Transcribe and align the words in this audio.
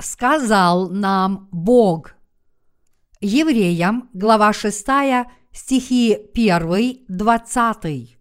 сказал 0.00 0.88
нам 0.90 1.48
Бог. 1.50 2.14
Евреям, 3.20 4.08
глава 4.12 4.52
6, 4.52 4.86
стихи 5.52 6.16
1, 6.34 7.06
20. 7.08 8.18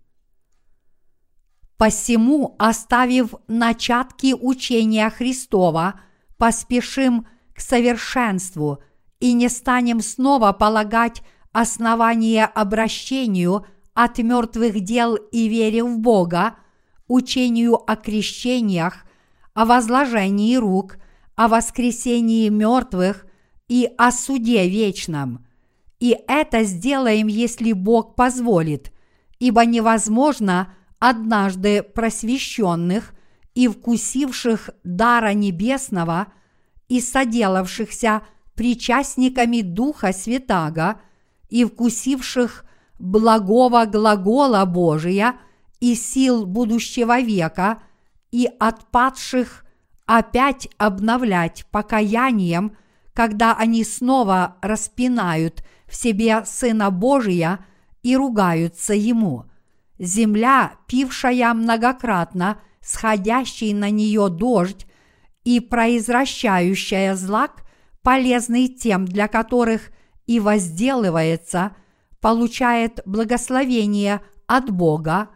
Посему, 1.78 2.56
оставив 2.57 3.36
начатки 3.48 4.34
учения 4.34 5.10
Христова, 5.11 6.00
поспешим 6.38 7.28
к 7.54 7.60
совершенству 7.60 8.82
и 9.19 9.33
не 9.33 9.50
станем 9.50 10.02
снова 10.02 10.52
полагать 10.54 11.21
основание 11.52 12.46
обращению 12.46 13.66
от 13.94 14.18
мертвых 14.19 14.80
дел 14.82 15.16
и 15.16 15.47
вере 15.47 15.83
в 15.83 16.00
Бога, 16.00 16.55
учению 17.08 17.75
о 17.89 17.96
крещениях, 17.96 19.05
о 19.54 19.66
возложении 19.66 20.55
рук, 20.55 20.97
о 21.37 21.47
воскресении 21.47 22.50
мертвых 22.50 23.25
и 23.69 23.89
о 23.97 24.11
суде 24.11 24.68
вечном. 24.68 25.46
И 26.00 26.18
это 26.27 26.63
сделаем, 26.63 27.27
если 27.27 27.71
Бог 27.71 28.15
позволит, 28.15 28.91
ибо 29.39 29.63
невозможно 29.63 30.73
однажды 31.00 31.83
просвещенных 31.83 33.13
и 33.53 33.67
вкусивших 33.67 34.72
дара 34.83 35.33
небесного 35.33 36.27
и 36.89 37.00
соделавшихся 37.00 38.23
причастниками 38.55 39.61
Духа 39.61 40.13
Святаго 40.13 40.99
и 41.49 41.66
вкусивших 41.66 42.66
благого 42.97 43.85
глагола 43.85 44.66
Божия 44.66 45.35
и 45.79 45.94
сил 45.94 46.47
будущего 46.47 47.19
века 47.19 47.83
и 48.31 48.49
отпадших 48.59 49.66
опять 50.08 50.67
обновлять 50.77 51.66
покаянием, 51.69 52.75
когда 53.13 53.55
они 53.55 53.83
снова 53.83 54.55
распинают 54.61 55.63
в 55.86 55.95
себе 55.95 56.44
Сына 56.45 56.89
Божия 56.89 57.59
и 58.02 58.16
ругаются 58.16 58.94
Ему. 58.94 59.45
Земля, 60.00 60.73
пившая 60.88 61.53
многократно 61.53 62.59
сходящий 62.81 63.73
на 63.73 63.89
нее 63.89 64.30
дождь 64.30 64.88
и 65.44 65.59
произвращающая 65.59 67.16
злак, 67.16 67.66
полезный 68.02 68.69
тем, 68.69 69.05
для 69.05 69.28
которых 69.28 69.91
и 70.25 70.39
возделывается, 70.39 71.75
получает 72.22 73.02
благословение 73.05 74.22
от 74.45 74.72
Бога, 74.72 75.30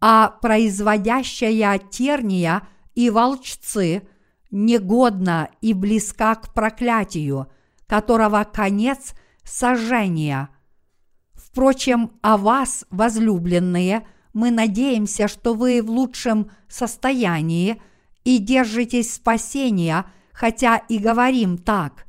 а 0.00 0.28
производящая 0.28 1.78
терния 1.78 2.68
и 2.94 3.10
волчцы 3.10 4.02
негодна 4.50 5.48
и 5.60 5.72
близка 5.72 6.34
к 6.34 6.52
проклятию, 6.52 7.48
которого 7.86 8.44
конец– 8.44 9.14
сожжения. 9.44 10.50
Впрочем, 11.34 12.12
о 12.22 12.36
вас, 12.36 12.86
возлюбленные, 12.90 14.06
мы 14.32 14.50
надеемся, 14.50 15.28
что 15.28 15.54
вы 15.54 15.82
в 15.82 15.90
лучшем 15.90 16.50
состоянии 16.68 17.82
и 18.24 18.38
держитесь 18.38 19.14
спасения, 19.14 20.06
хотя 20.32 20.76
и 20.76 20.98
говорим 20.98 21.58
так, 21.58 22.06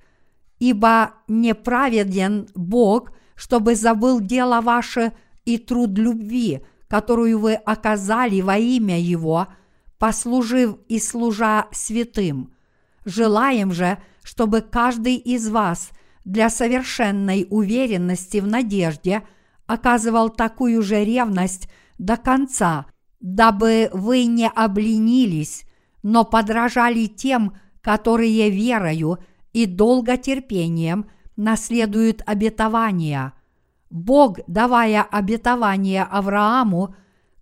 ибо 0.60 1.14
неправеден 1.28 2.48
Бог, 2.56 3.12
чтобы 3.36 3.76
забыл 3.76 4.22
дело 4.22 4.62
ваше 4.62 5.14
и 5.46 5.58
труд 5.58 5.98
любви– 5.98 6.62
которую 6.94 7.40
вы 7.40 7.56
оказали 7.56 8.42
во 8.42 8.56
имя 8.60 9.00
Его, 9.00 9.48
послужив 10.04 10.80
и 10.90 11.00
служа 11.00 11.68
святым. 11.72 12.54
Желаем 13.06 13.72
же, 13.72 14.00
чтобы 14.22 14.60
каждый 14.60 15.16
из 15.16 15.48
вас 15.48 15.92
для 16.26 16.50
совершенной 16.50 17.48
уверенности 17.50 18.40
в 18.40 18.46
надежде 18.48 19.24
оказывал 19.66 20.30
такую 20.30 20.82
же 20.82 21.06
ревность 21.06 21.70
до 22.00 22.18
конца, 22.18 22.88
дабы 23.22 23.90
вы 23.94 24.26
не 24.26 24.50
обленились, 24.50 25.64
но 26.02 26.26
подражали 26.26 27.06
тем, 27.06 27.56
которые 27.80 28.50
верою 28.50 29.20
и 29.54 29.66
долготерпением 29.66 31.10
наследуют 31.38 32.22
обетования– 32.26 33.32
Бог, 33.90 34.40
давая 34.48 35.04
обетование 35.04 36.04
Аврааму, 36.04 36.94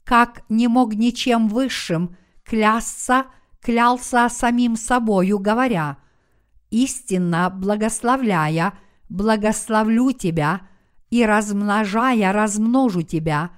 как 0.03 0.43
не 0.49 0.67
мог 0.67 0.93
ничем 0.93 1.47
высшим 1.47 2.17
клясться, 2.51 3.27
клялся 3.61 4.27
самим 4.27 4.75
собою, 4.75 5.39
говоря, 5.39 5.97
«Истинно 6.69 7.49
благословляя, 7.49 8.73
благословлю 9.07 10.11
тебя, 10.11 10.61
и 11.09 11.25
размножая, 11.25 12.33
размножу 12.33 13.03
тебя». 13.03 13.51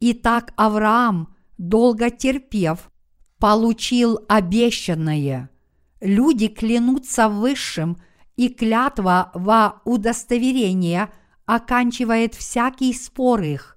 И 0.00 0.14
так 0.14 0.54
Авраам, 0.56 1.34
долго 1.58 2.10
терпев, 2.10 2.90
получил 3.38 4.18
обещанное. 4.28 5.50
Люди 6.00 6.48
клянутся 6.48 7.28
высшим, 7.28 7.98
и 8.36 8.48
клятва 8.48 9.30
во 9.34 9.82
удостоверение– 9.84 11.10
оканчивает 11.44 12.34
всякий 12.34 12.94
спор 12.94 13.42
их. 13.42 13.76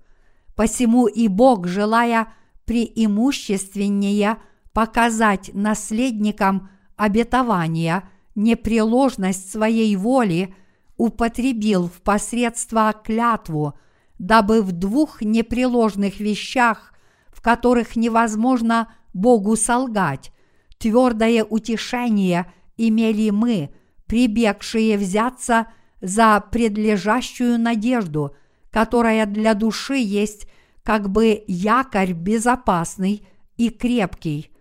Посему 0.55 1.07
и 1.07 1.27
Бог, 1.27 1.67
желая 1.67 2.33
преимущественнее 2.65 4.37
показать 4.73 5.51
наследникам 5.53 6.69
обетования 6.95 8.09
непреложность 8.35 9.51
своей 9.51 9.95
воли, 9.95 10.53
употребил 10.97 11.87
в 11.87 12.01
посредство 12.01 12.93
клятву, 12.93 13.77
дабы 14.19 14.61
в 14.61 14.71
двух 14.71 15.21
непреложных 15.21 16.19
вещах, 16.19 16.93
в 17.29 17.41
которых 17.41 17.95
невозможно 17.95 18.93
Богу 19.13 19.55
солгать, 19.55 20.31
твердое 20.77 21.43
утешение 21.43 22.51
имели 22.77 23.29
мы, 23.29 23.73
прибегшие 24.07 24.97
взяться– 24.97 25.67
за 26.05 26.39
предлежащую 26.51 27.59
надежду, 27.59 28.35
которая 28.69 29.25
для 29.25 29.55
души 29.55 29.95
есть 29.95 30.47
как 30.85 31.09
бы 31.09 31.43
якорь 31.47 32.13
безопасный 32.13 33.27
и 33.57 33.69
крепкий, 33.69 34.51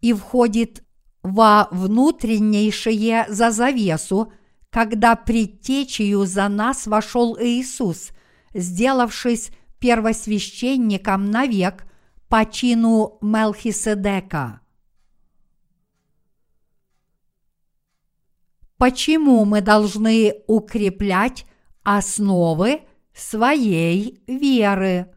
и 0.00 0.12
входит 0.12 0.82
во 1.22 1.68
внутреннейшее 1.70 3.26
за 3.28 3.52
завесу, 3.52 4.32
когда 4.70 5.14
предтечью 5.14 6.26
за 6.26 6.48
нас 6.48 6.88
вошел 6.88 7.38
Иисус, 7.40 8.10
сделавшись 8.54 9.50
первосвященником 9.78 11.30
навек 11.30 11.84
по 12.28 12.44
чину 12.44 13.18
Мелхиседека. 13.20 14.60
почему 18.78 19.44
мы 19.44 19.60
должны 19.60 20.34
укреплять 20.46 21.46
основы 21.82 22.82
своей 23.14 24.22
веры. 24.26 25.12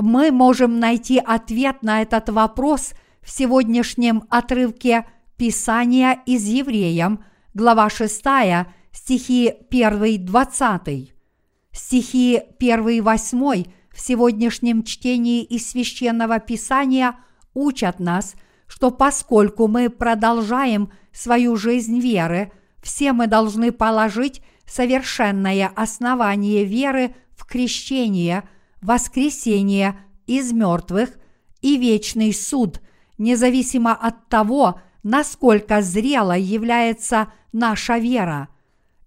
Мы 0.00 0.30
можем 0.30 0.80
найти 0.80 1.18
ответ 1.18 1.82
на 1.82 2.02
этот 2.02 2.28
вопрос 2.30 2.92
в 3.22 3.30
сегодняшнем 3.30 4.24
отрывке 4.30 5.06
Писания 5.36 6.20
из 6.26 6.44
Евреям, 6.46 7.24
глава 7.54 7.88
6, 7.90 8.24
стихи 8.92 9.52
1-20. 9.70 11.12
Стихи 11.72 12.42
1-8 12.60 13.72
в 13.92 14.00
сегодняшнем 14.00 14.82
чтении 14.82 15.42
из 15.42 15.70
Священного 15.70 16.38
Писания 16.40 17.16
учат 17.54 18.00
нас– 18.00 18.34
что 18.70 18.92
поскольку 18.92 19.66
мы 19.66 19.90
продолжаем 19.90 20.92
свою 21.12 21.56
жизнь 21.56 21.98
веры, 21.98 22.52
все 22.80 23.12
мы 23.12 23.26
должны 23.26 23.72
положить 23.72 24.42
совершенное 24.64 25.72
основание 25.74 26.64
веры 26.64 27.16
в 27.36 27.46
крещение, 27.46 28.48
воскресение 28.80 29.98
из 30.26 30.52
мертвых 30.52 31.10
и 31.60 31.76
вечный 31.76 32.32
суд, 32.32 32.80
независимо 33.18 33.94
от 33.94 34.28
того, 34.28 34.80
насколько 35.02 35.82
зрело 35.82 36.36
является 36.36 37.32
наша 37.52 37.98
вера. 37.98 38.48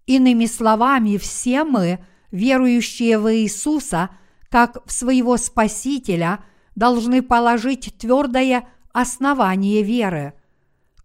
Иными 0.06 0.46
словами, 0.46 1.18
все 1.18 1.64
мы, 1.64 2.04
верующие 2.32 3.18
в 3.18 3.34
Иисуса, 3.34 4.10
как 4.50 4.86
в 4.86 4.92
своего 4.92 5.38
Спасителя, 5.38 6.44
должны 6.76 7.22
положить 7.22 7.96
твердое 7.98 8.68
основание 8.92 9.82
веры. 9.82 10.34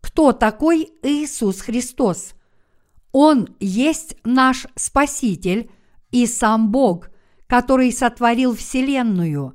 Кто 0.01 0.33
такой 0.33 0.91
Иисус 1.03 1.61
Христос? 1.61 2.35
Он 3.13 3.49
есть 3.61 4.17
наш 4.25 4.67
Спаситель 4.75 5.71
и 6.11 6.27
сам 6.27 6.71
Бог, 6.71 7.09
который 7.49 7.91
сотворил 7.93 8.55
Вселенную. 8.55 9.55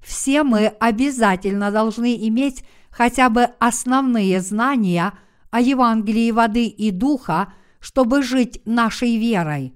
все 0.00 0.42
мы 0.42 0.66
обязательно 0.66 1.70
должны 1.70 2.16
иметь 2.28 2.64
хотя 2.90 3.28
бы 3.28 3.48
основные 3.58 4.40
знания 4.40 5.12
о 5.50 5.60
Евангелии 5.60 6.30
воды 6.30 6.66
и 6.66 6.90
духа, 6.90 7.52
чтобы 7.78 8.22
жить 8.22 8.60
нашей 8.64 9.16
верой. 9.16 9.74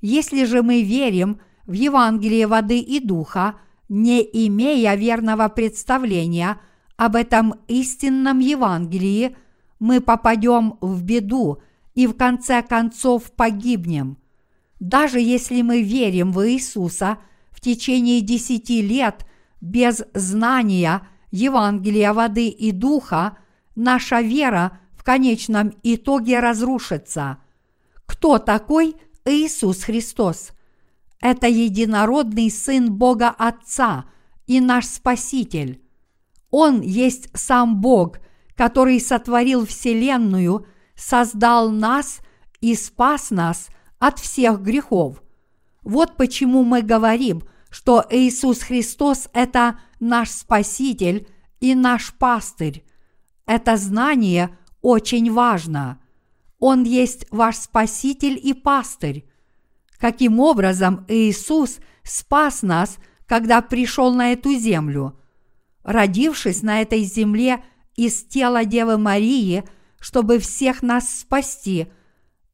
Если 0.00 0.44
же 0.44 0.62
мы 0.62 0.82
верим 0.82 1.40
в 1.66 1.72
Евангелие 1.72 2.46
воды 2.46 2.78
и 2.78 3.00
духа, 3.00 3.56
не 3.88 4.22
имея 4.46 4.94
верного 4.94 5.48
представления 5.48 6.60
об 6.96 7.16
этом 7.16 7.54
истинном 7.68 8.38
Евангелии, 8.38 9.36
мы 9.78 10.00
попадем 10.00 10.78
в 10.80 11.02
беду 11.02 11.62
и 11.94 12.06
в 12.06 12.14
конце 12.14 12.62
концов 12.62 13.32
погибнем. 13.32 14.18
Даже 14.80 15.20
если 15.20 15.62
мы 15.62 15.82
верим 15.82 16.32
в 16.32 16.48
Иисуса 16.48 17.18
в 17.50 17.60
течение 17.60 18.20
десяти 18.20 18.80
лет 18.80 19.26
без 19.60 20.02
знания 20.14 21.06
Евангелия 21.30 22.12
воды 22.12 22.48
и 22.48 22.70
духа, 22.70 23.38
наша 23.74 24.20
вера 24.20 24.78
в 24.96 25.02
конечном 25.02 25.72
итоге 25.82 26.40
разрушится. 26.40 27.38
Кто 28.06 28.38
такой 28.38 28.96
Иисус 29.24 29.82
Христос? 29.82 30.52
Это 31.20 31.48
единородный 31.48 32.50
Сын 32.50 32.92
Бога 32.92 33.28
Отца 33.30 34.04
и 34.46 34.60
наш 34.60 34.86
Спаситель. 34.86 35.82
Он 36.50 36.80
есть 36.80 37.28
сам 37.34 37.80
Бог, 37.80 38.18
который 38.54 39.00
сотворил 39.00 39.66
Вселенную, 39.66 40.66
создал 40.94 41.70
нас 41.70 42.20
и 42.60 42.74
спас 42.74 43.30
нас 43.30 43.68
от 43.98 44.18
всех 44.18 44.60
грехов. 44.60 45.22
Вот 45.82 46.16
почему 46.16 46.64
мы 46.64 46.82
говорим, 46.82 47.42
что 47.70 48.04
Иисус 48.10 48.60
Христос– 48.60 49.28
это 49.32 49.78
наш 50.00 50.30
Спаситель 50.30 51.28
и 51.60 51.74
наш 51.74 52.14
пастырь. 52.14 52.84
Это 53.46 53.76
знание 53.76 54.56
очень 54.82 55.32
важно. 55.32 56.00
Он 56.58 56.84
есть 56.84 57.26
ваш 57.30 57.56
Спаситель 57.56 58.38
и 58.42 58.52
пастырь. 58.52 59.24
Каким 59.98 60.40
образом 60.40 61.04
Иисус 61.08 61.78
спас 62.02 62.62
нас, 62.62 62.98
когда 63.26 63.60
пришел 63.62 64.14
на 64.14 64.32
эту 64.32 64.54
землю? 64.54 65.18
Родившись 65.82 66.62
на 66.62 66.82
этой 66.82 67.02
земле 67.02 67.64
из 67.96 68.22
тела 68.22 68.64
Девы 68.64 68.98
Марии, 68.98 69.64
чтобы 69.98 70.38
всех 70.38 70.82
нас 70.82 71.20
спасти, 71.20 71.88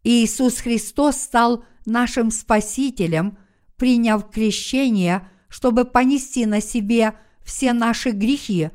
Иисус 0.05 0.59
Христос 0.59 1.17
стал 1.17 1.65
нашим 1.87 2.31
Спасителем, 2.31 3.39
приняв 3.77 4.31
крещение, 4.31 5.29
чтобы 5.49 5.85
понести 5.85 6.47
на 6.47 6.61
себе 6.61 7.15
все 7.43 7.73
наши 7.73 8.11
грехи, 8.11 8.71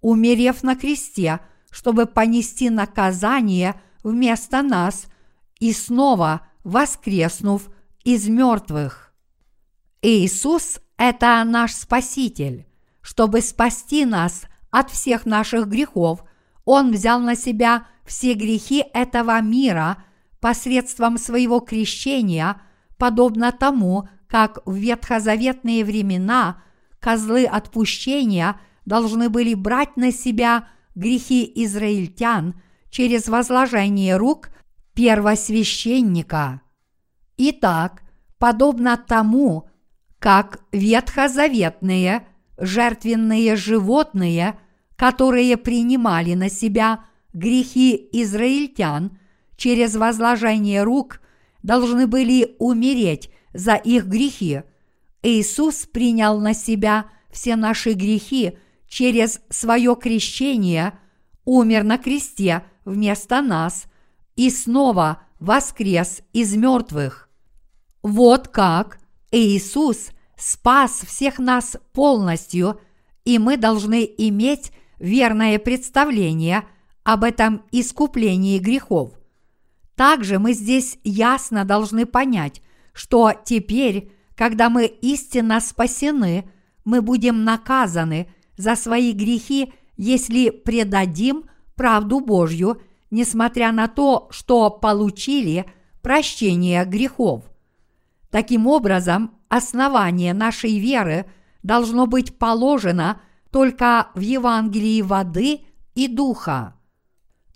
умерев 0.00 0.62
на 0.62 0.76
кресте, 0.76 1.40
чтобы 1.70 2.06
понести 2.06 2.70
наказание 2.70 3.80
вместо 4.02 4.62
нас 4.62 5.06
и 5.60 5.72
снова 5.72 6.48
воскреснув– 6.64 7.68
из 8.08 8.26
мертвых. 8.26 9.12
Иисус– 10.00 10.80
это 10.96 11.44
наш 11.44 11.74
Спаситель. 11.74 12.66
Чтобы 13.02 13.42
спасти 13.42 14.06
нас 14.06 14.44
от 14.70 14.90
всех 14.90 15.26
наших 15.26 15.68
грехов, 15.68 16.24
Он 16.64 16.90
взял 16.90 17.20
на 17.20 17.36
себя 17.36 17.86
все 18.06 18.32
грехи 18.32 18.82
этого 18.94 19.38
мира 19.42 20.02
посредством 20.40 21.18
своего 21.18 21.60
крещения, 21.60 22.60
подобно 22.96 23.52
тому, 23.52 24.08
как 24.26 24.60
в 24.66 24.74
ветхозаветные 24.74 25.84
времена 25.84 26.62
козлы 27.00 27.44
отпущения 27.44 28.60
должны 28.84 29.28
были 29.30 29.54
брать 29.54 29.96
на 29.96 30.12
себя 30.12 30.68
грехи 30.94 31.50
израильтян 31.64 32.60
через 32.90 33.28
возложение 33.28 34.16
рук 34.16 34.50
первосвященника– 34.94 36.60
Итак, 37.38 38.02
подобно 38.38 38.96
тому, 38.96 39.68
как 40.18 40.60
ветхозаветные 40.72 42.26
жертвенные 42.58 43.54
животные, 43.54 44.58
которые 44.96 45.56
принимали 45.56 46.34
на 46.34 46.50
себя 46.50 47.04
грехи 47.32 48.08
израильтян 48.12 49.17
через 49.58 49.96
возложение 49.96 50.82
рук, 50.84 51.20
должны 51.62 52.06
были 52.06 52.56
умереть 52.58 53.30
за 53.52 53.74
их 53.74 54.06
грехи, 54.06 54.62
Иисус 55.22 55.84
принял 55.86 56.38
на 56.40 56.54
себя 56.54 57.10
все 57.30 57.56
наши 57.56 57.92
грехи 57.92 58.56
через 58.88 59.40
свое 59.50 59.96
крещение, 59.96 60.98
умер 61.44 61.82
на 61.82 61.98
кресте 61.98 62.64
вместо 62.84 63.42
нас 63.42 63.86
и 64.36 64.48
снова 64.48 65.22
воскрес 65.40 66.22
из 66.32 66.54
мертвых. 66.54 67.28
Вот 68.02 68.48
как 68.48 68.98
Иисус 69.32 70.10
спас 70.36 71.02
всех 71.04 71.38
нас 71.38 71.76
полностью, 71.92 72.80
и 73.24 73.38
мы 73.38 73.56
должны 73.56 74.08
иметь 74.18 74.70
верное 74.98 75.58
представление 75.58 76.64
об 77.02 77.24
этом 77.24 77.64
искуплении 77.72 78.58
грехов. 78.58 79.17
Также 79.98 80.38
мы 80.38 80.54
здесь 80.54 80.96
ясно 81.04 81.66
должны 81.66 82.06
понять, 82.06 82.62
что 82.94 83.34
теперь, 83.44 84.10
когда 84.34 84.70
мы 84.70 84.86
истинно 84.86 85.60
спасены, 85.60 86.48
мы 86.86 87.02
будем 87.02 87.44
наказаны 87.44 88.30
за 88.56 88.76
свои 88.76 89.12
грехи, 89.12 89.74
если 89.98 90.48
предадим 90.48 91.50
правду 91.74 92.20
Божью, 92.20 92.80
несмотря 93.10 93.72
на 93.72 93.88
то, 93.88 94.28
что 94.30 94.70
получили 94.70 95.66
прощение 96.00 96.86
грехов– 96.86 97.44
Таким 98.30 98.66
образом, 98.66 99.32
основание 99.48 100.34
нашей 100.34 100.78
веры 100.78 101.26
должно 101.62 102.06
быть 102.06 102.38
положено 102.38 103.20
только 103.50 104.08
в 104.14 104.20
Евангелии 104.20 105.00
воды 105.00 105.62
и 105.94 106.08
духа. 106.08 106.74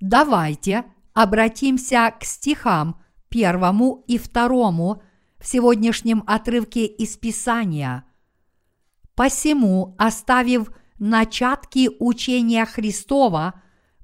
Давайте 0.00 0.84
обратимся 1.14 2.12
к 2.18 2.24
стихам 2.24 3.00
первому 3.28 4.04
и 4.06 4.18
второму 4.18 5.02
в 5.38 5.46
сегодняшнем 5.46 6.22
отрывке 6.26 6.86
из 6.86 7.16
Писания. 7.16 8.04
«Посему, 9.14 9.94
оставив 9.98 10.70
начатки 10.98 11.90
учения 11.98 12.64
Христова, 12.64 13.60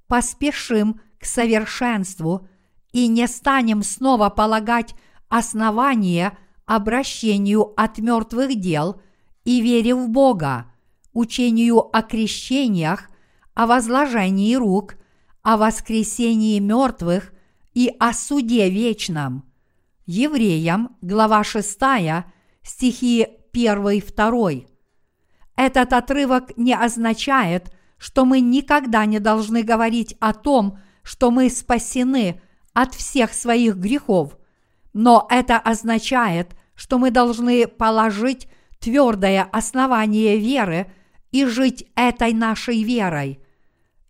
поспешим 0.07 1.01
к 1.19 1.25
совершенству 1.25 2.49
и 2.93 3.07
не 3.07 3.27
станем 3.27 3.83
снова 3.83 4.29
полагать 4.31 4.95
основание– 5.29 6.37
обращению 6.69 7.73
от 7.81 7.97
мертвых 7.97 8.55
дел 8.61 9.01
и 9.45 9.63
вере 9.63 9.95
в 9.95 10.11
Бога, 10.11 10.67
учению 11.15 11.79
о 11.97 12.03
крещениях, 12.03 13.09
о 13.55 13.67
возложении 13.67 14.55
рук, 14.55 14.97
о 15.49 15.57
воскресении 15.57 16.59
мертвых 16.59 17.33
и 17.73 17.91
о 17.99 18.13
суде 18.13 18.69
вечном. 18.69 19.51
Евреям, 20.05 20.99
глава 21.01 21.43
6, 21.43 21.79
стихи 22.63 23.27
1-2. 23.55 24.67
Этот 25.57 25.93
отрывок 25.95 26.55
не 26.59 26.75
означает, 26.75 27.75
что 27.97 28.27
мы 28.27 28.41
никогда 28.41 29.07
не 29.07 29.21
должны 29.21 29.63
говорить 29.63 30.15
о 30.21 30.35
том, 30.35 30.81
что 31.03 31.31
мы 31.31 31.49
спасены 31.49 32.43
от 32.75 32.93
всех 32.95 33.33
своих 33.33 33.77
грехов, 33.77 34.37
но 34.93 35.27
это 35.31 35.59
означает, 35.59 36.59
что 36.75 36.99
мы 36.99 37.11
должны 37.11 37.67
положить 37.67 38.49
твердое 38.81 39.45
основание 39.45 40.37
веры 40.37 40.93
и 41.33 41.47
жить 41.47 41.87
этой 41.97 42.35
нашей 42.35 42.83
верой. 42.83 43.41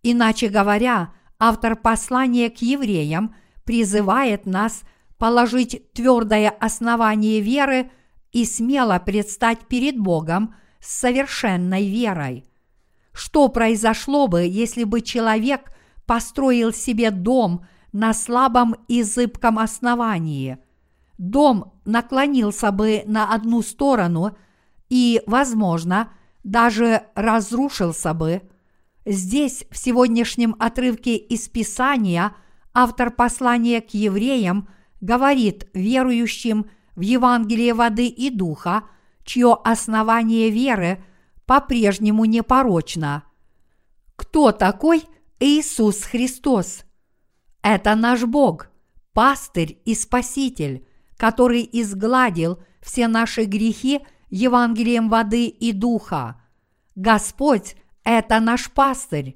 Иначе 0.02 0.48
говоря, 0.48 1.12
автор 1.38 1.76
послания 1.76 2.50
к 2.50 2.58
евреям 2.58 3.34
призывает 3.64 4.46
нас 4.46 4.82
положить 5.18 5.92
твердое 5.92 6.50
основание 6.50 7.40
веры 7.40 7.90
и 8.32 8.44
смело 8.44 8.98
предстать 8.98 9.66
перед 9.66 9.98
Богом 9.98 10.54
с 10.80 11.00
совершенной 11.00 11.88
верой. 11.88 12.44
Что 13.12 13.48
произошло 13.48 14.28
бы, 14.28 14.42
если 14.42 14.84
бы 14.84 15.00
человек 15.00 15.72
построил 16.06 16.72
себе 16.72 17.10
дом 17.10 17.66
на 17.92 18.14
слабом 18.14 18.76
и 18.86 19.02
зыбком 19.02 19.58
основании– 19.58 20.58
дом 21.18 21.72
наклонился 21.84 22.70
бы 22.72 23.02
на 23.06 23.34
одну 23.34 23.62
сторону 23.62 24.36
и, 24.88 25.22
возможно, 25.26 26.10
даже 26.44 27.02
разрушился 27.14 28.14
бы. 28.14 28.42
Здесь, 29.10 29.64
в 29.70 29.78
сегодняшнем 29.78 30.54
отрывке 30.58 31.16
из 31.16 31.48
Писания, 31.48 32.36
автор 32.74 33.10
послания 33.10 33.80
к 33.80 33.94
евреям 33.94 34.68
говорит 35.00 35.66
верующим 35.72 36.66
в 36.94 37.00
Евангелие 37.00 37.72
воды 37.72 38.06
и 38.08 38.28
духа, 38.28 38.84
чье 39.24 39.56
основание 39.64 40.50
веры 40.50 41.02
по-прежнему 41.46 42.26
непорочна. 42.26 43.22
Кто 44.14 44.52
такой 44.52 45.04
Иисус 45.40 46.02
Христос? 46.02 46.84
Это 47.62 47.94
наш 47.94 48.24
Бог, 48.24 48.68
пастырь 49.14 49.80
и 49.86 49.94
спаситель, 49.94 50.86
который 51.16 51.66
изгладил 51.72 52.62
все 52.82 53.08
наши 53.08 53.44
грехи 53.44 54.00
Евангелием 54.28 55.08
воды 55.08 55.46
и 55.46 55.72
духа. 55.72 56.38
Господь– 56.94 57.74
это 58.10 58.40
наш 58.40 58.70
пастырь. 58.70 59.34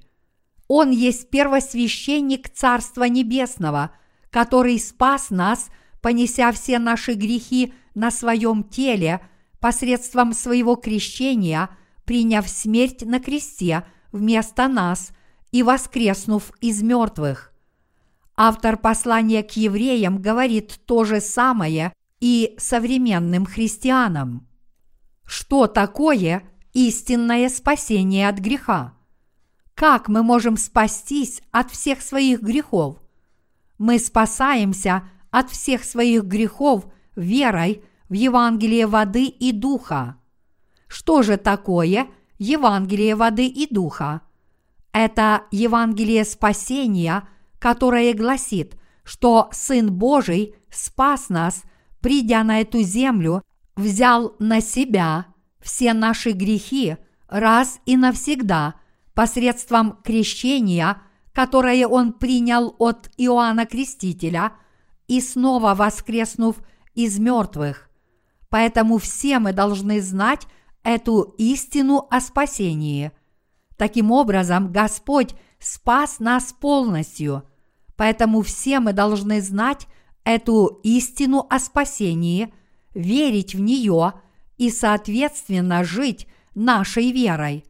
Он 0.68 0.90
есть 0.90 1.28
первосвященник 1.30 2.48
Царства 2.48 3.04
Небесного, 3.04 3.90
который 4.30 4.78
спас 4.78 5.30
нас, 5.30 5.68
понеся 6.00 6.50
все 6.52 6.78
наши 6.78 7.12
грехи 7.12 7.74
на 7.94 8.10
своем 8.10 8.64
теле 8.64 9.20
посредством 9.60 10.32
своего 10.32 10.76
крещения, 10.76 11.68
приняв 12.04 12.48
смерть 12.48 13.02
на 13.02 13.20
кресте 13.20 13.84
вместо 14.10 14.68
нас 14.68 15.12
и 15.50 15.62
воскреснув 15.62 16.52
из 16.60 16.82
мертвых. 16.82 17.52
Автор 18.34 18.78
послания 18.78 19.42
к 19.42 19.52
евреям 19.52 20.20
говорит 20.20 20.80
то 20.86 21.04
же 21.04 21.20
самое 21.20 21.92
и 22.20 22.54
современным 22.56 23.44
христианам. 23.44 24.48
Что 25.24 25.66
такое 25.66 26.42
истинное 26.72 27.48
спасение 27.48 28.28
от 28.28 28.38
греха? 28.38 28.94
Как 29.74 30.08
мы 30.08 30.22
можем 30.22 30.56
спастись 30.56 31.42
от 31.50 31.70
всех 31.70 32.02
своих 32.02 32.42
грехов? 32.42 32.98
Мы 33.78 33.98
спасаемся 33.98 35.08
от 35.30 35.50
всех 35.50 35.84
своих 35.84 36.24
грехов 36.24 36.86
верой 37.16 37.82
в 38.08 38.12
Евангелие 38.14 38.86
воды 38.86 39.26
и 39.26 39.52
духа. 39.52 40.16
Что 40.86 41.22
же 41.22 41.36
такое 41.36 42.08
Евангелие 42.38 43.16
воды 43.16 43.46
и 43.46 43.72
духа? 43.72 44.20
Это 44.92 45.44
Евангелие 45.50 46.24
спасения– 46.24 47.28
которое 47.62 48.12
гласит, 48.12 48.76
что 49.04 49.48
Сын 49.52 49.92
Божий 49.92 50.56
спас 50.68 51.28
нас, 51.28 51.62
придя 52.00 52.42
на 52.42 52.60
эту 52.60 52.82
землю, 52.82 53.42
взял 53.76 54.34
на 54.40 54.60
себя 54.60 55.26
все 55.62 55.94
наши 55.94 56.32
грехи 56.32 56.96
раз 57.28 57.80
и 57.86 57.96
навсегда 57.96 58.74
посредством 59.14 59.98
крещения, 60.02 61.00
которое 61.32 61.86
Он 61.86 62.12
принял 62.12 62.74
от 62.78 63.10
Иоанна 63.16 63.66
Крестителя 63.66 64.52
и 65.08 65.20
снова 65.20 65.74
воскреснув 65.74 66.56
из 66.94 67.18
мертвых. 67.18 67.90
Поэтому 68.50 68.98
все 68.98 69.38
мы 69.38 69.52
должны 69.52 70.00
знать 70.00 70.46
эту 70.82 71.34
истину 71.38 72.06
о 72.10 72.20
спасении. 72.20 73.12
Таким 73.76 74.10
образом, 74.10 74.70
Господь 74.72 75.34
спас 75.58 76.18
нас 76.18 76.52
полностью– 76.52 77.44
Поэтому 78.02 78.42
все 78.42 78.80
мы 78.80 78.92
должны 78.92 79.40
знать 79.40 79.86
эту 80.24 80.80
истину 80.82 81.46
о 81.48 81.60
спасении, 81.60 82.52
верить 82.94 83.54
в 83.54 83.60
нее 83.60 84.14
и, 84.62 84.70
соответственно, 84.70 85.82
жить 85.82 86.28
нашей 86.54 87.10
верой. 87.10 87.64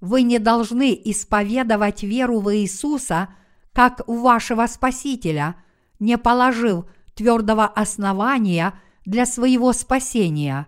Вы 0.00 0.22
не 0.22 0.40
должны 0.40 1.00
исповедовать 1.04 2.02
веру 2.02 2.40
в 2.40 2.52
Иисуса 2.56 3.28
как 3.72 4.02
в 4.08 4.20
вашего 4.22 4.66
Спасителя, 4.66 5.54
не 6.00 6.18
положив 6.18 6.86
твердого 7.14 7.66
основания 7.66 8.74
для 9.04 9.26
своего 9.26 9.72
спасения. 9.72 10.66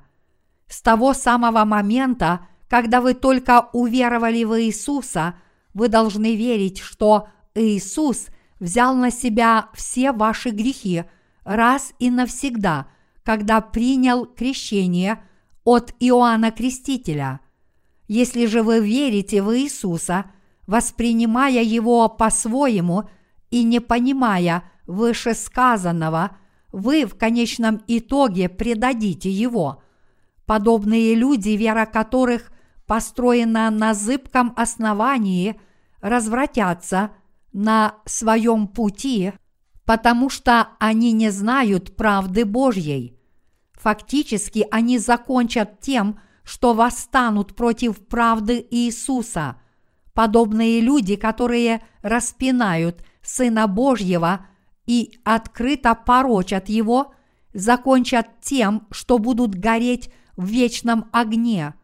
С 0.69 0.83
того 0.83 1.15
самого 1.15 1.65
момента, 1.65 2.47
когда 2.69 3.01
вы 3.01 3.15
только 3.15 3.69
уверовали 3.73 4.45
в 4.45 4.63
Иисуса, 4.63 5.35
вы 5.75 5.89
должны 5.89 6.37
верить, 6.37 6.79
что 6.79 7.27
Иисус 7.57 8.29
взял 8.61 8.95
на 8.95 9.11
себя 9.11 9.69
все 9.75 10.13
ваши 10.13 10.51
грехи 10.51 11.03
раз 11.43 11.93
и 11.99 12.09
навсегда, 12.09 12.87
когда 13.25 13.61
принял 13.61 14.27
крещение 14.27 15.25
от 15.67 15.93
Иоанна 16.01 16.51
Крестителя. 16.51 17.41
Если 18.09 18.47
же 18.47 18.63
вы 18.63 18.81
верите 18.81 19.43
в 19.43 19.55
Иисуса, 19.55 20.31
воспринимая 20.67 21.63
Его 21.63 22.09
по-своему 22.09 23.11
и 23.51 23.63
не 23.63 23.81
понимая 23.81 24.65
вышесказанного, 24.87 26.39
вы 26.73 27.05
в 27.05 27.19
конечном 27.19 27.83
итоге 27.87 28.49
предадите 28.49 29.31
Его. 29.31 29.83
Подобные 30.47 31.15
люди, 31.15 31.51
вера 31.51 31.85
которых 31.85 32.51
построена 32.87 33.69
на 33.69 33.93
зыбком 33.93 34.55
основании, 34.57 35.61
развратятся– 36.01 37.11
на 37.57 37.95
своем 38.05 38.69
пути, 38.69 39.33
потому 39.87 40.29
что 40.29 40.69
они 40.79 41.13
не 41.13 41.31
знают 41.31 41.97
правды 41.97 42.45
Божьей. 42.45 43.16
Фактически 43.77 44.67
они 44.71 44.99
закончат 44.99 45.81
тем, 45.81 46.21
что 46.43 46.75
восстанут 46.75 47.55
против 47.55 48.07
правды 48.07 48.67
Иисуса. 48.71 49.57
Подобные 50.15 50.81
люди, 50.81 51.17
которые 51.17 51.83
распинают 52.03 53.05
Сына 53.23 53.67
Божьего 53.67 54.47
и 54.87 55.19
открыто 55.25 55.95
порочат 55.95 56.69
Его, 56.69 57.13
закончат 57.53 58.41
тем, 58.41 58.87
что 58.91 59.19
будут 59.19 59.55
гореть 59.55 60.13
в 60.37 60.47
вечном 60.47 61.09
огне. 61.13 61.75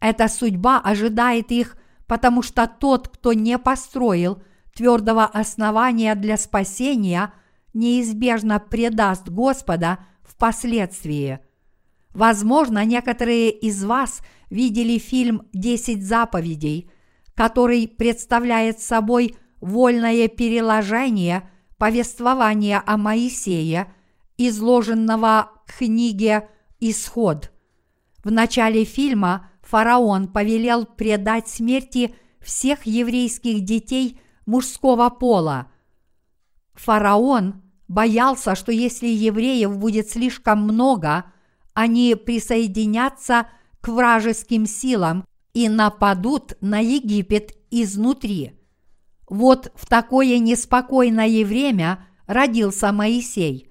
Эта 0.00 0.28
судьба 0.28 0.80
ожидает 0.80 1.50
их, 1.50 1.76
потому 2.06 2.42
что 2.42 2.66
тот, 2.66 3.08
кто 3.08 3.32
не 3.32 3.58
построил– 3.58 4.42
твердого 4.76 5.24
основания 5.24 6.14
для 6.14 6.36
спасения 6.36 7.32
неизбежно 7.74 8.60
предаст 8.60 9.28
Господа 9.28 9.98
впоследствии. 10.28 11.40
Возможно, 12.12 12.84
некоторые 12.84 13.50
из 13.50 13.84
вас 13.84 14.20
видели 14.50 14.98
фильм 14.98 15.42
«Десять 15.52 16.04
заповедей», 16.04 16.90
который 17.34 17.86
представляет 17.86 18.80
собой 18.80 19.36
вольное 19.60 20.28
переложение 20.28 21.48
повествования 21.76 22.82
о 22.86 22.96
Моисее, 22.96 23.92
изложенного 24.38 25.50
в 25.66 25.78
книге 25.78 26.48
«Исход». 26.80 27.52
В 28.24 28.30
начале 28.30 28.84
фильма 28.84 29.50
фараон 29.62 30.28
повелел 30.28 30.86
предать 30.86 31.48
смерти 31.48 32.14
всех 32.40 32.86
еврейских 32.86 33.64
детей– 33.64 34.20
мужского 34.46 35.10
пола. 35.10 35.70
Фараон 36.74 37.62
боялся, 37.88 38.54
что 38.54 38.72
если 38.72 39.06
евреев 39.06 39.76
будет 39.76 40.10
слишком 40.10 40.62
много, 40.62 41.24
они 41.74 42.14
присоединятся 42.14 43.48
к 43.80 43.88
вражеским 43.88 44.66
силам 44.66 45.24
и 45.54 45.68
нападут 45.68 46.56
на 46.60 46.80
Египет 46.80 47.56
изнутри. 47.70 48.52
Вот 49.28 49.72
в 49.74 49.86
такое 49.86 50.38
неспокойное 50.38 51.44
время 51.44 52.06
родился 52.26 52.92
Моисей. 52.92 53.70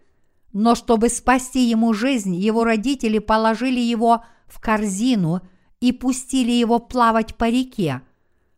Но 0.54 0.76
чтобы 0.76 1.10
спасти 1.10 1.70
ему 1.70 1.94
жизнь, 1.94 2.36
его 2.36 2.64
родители 2.64 3.20
положили 3.20 3.80
его 3.80 4.24
в 4.48 4.60
корзину 4.60 5.42
и 5.80 5.92
пустили 5.92 6.52
его 6.52 6.80
плавать 6.80 7.36
по 7.36 7.50
реке– 7.50 8.02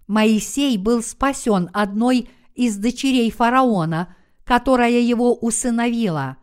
Моисей 0.08 0.78
был 0.78 1.04
спасен 1.04 1.70
одной 1.74 2.30
из 2.56 2.78
дочерей 2.78 3.30
фараона, 3.30 4.16
которая 4.48 5.00
его 5.00 5.36
усыновила. 5.36 6.38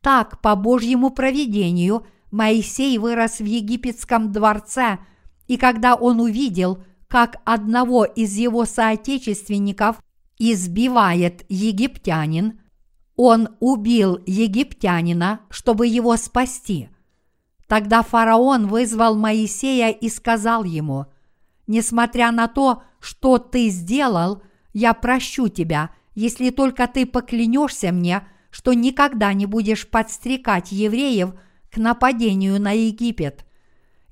Так, 0.00 0.40
по 0.40 0.54
Божьему 0.54 1.10
провидению, 1.10 2.06
Моисей 2.30 2.96
вырос 2.98 3.40
в 3.40 3.44
египетском 3.44 4.30
дворце, 4.30 4.98
и 5.48 5.56
когда 5.56 5.96
он 5.96 6.20
увидел, 6.20 6.84
как 7.08 7.38
одного 7.44 8.04
из 8.04 8.36
его 8.36 8.64
соотечественников 8.66 10.00
избивает 10.38 11.44
египтянин, 11.48 12.60
он 13.16 13.48
убил 13.58 14.20
египтянина, 14.26 15.40
чтобы 15.50 15.88
его 15.88 16.16
спасти. 16.16 16.88
Тогда 17.66 18.02
фараон 18.02 18.68
вызвал 18.68 19.16
Моисея 19.16 19.90
и 19.90 20.08
сказал 20.08 20.64
ему– 20.64 21.06
Несмотря 21.70 22.32
на 22.32 22.48
то, 22.48 22.82
что 22.98 23.38
ты 23.38 23.68
сделал, 23.68 24.42
я 24.72 24.92
прощу 24.92 25.46
тебя, 25.46 25.90
если 26.20 26.50
только 26.50 26.86
ты 26.86 27.06
поклянешься 27.06 27.92
мне, 27.92 28.26
что 28.50 28.74
никогда 28.74 29.32
не 29.32 29.46
будешь 29.46 29.88
подстрекать 29.88 30.70
евреев 30.70 31.32
к 31.70 31.78
нападению 31.78 32.60
на 32.60 32.72
Египет. 32.72 33.46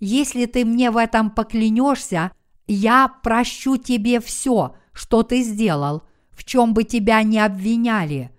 Если 0.01 0.47
ты 0.47 0.65
мне 0.65 0.91
в 0.91 0.97
этом 0.97 1.29
поклянешься, 1.29 2.33
я 2.67 3.09
прощу 3.23 3.77
тебе 3.77 4.21
все, 4.21 4.75
что 4.95 5.23
ты 5.23 5.43
сделал, 5.43 6.03
в 6.31 6.45
чем 6.45 6.73
бы 6.73 6.85
тебя 6.85 7.23
ни 7.23 7.37
обвиняли. 7.37 8.31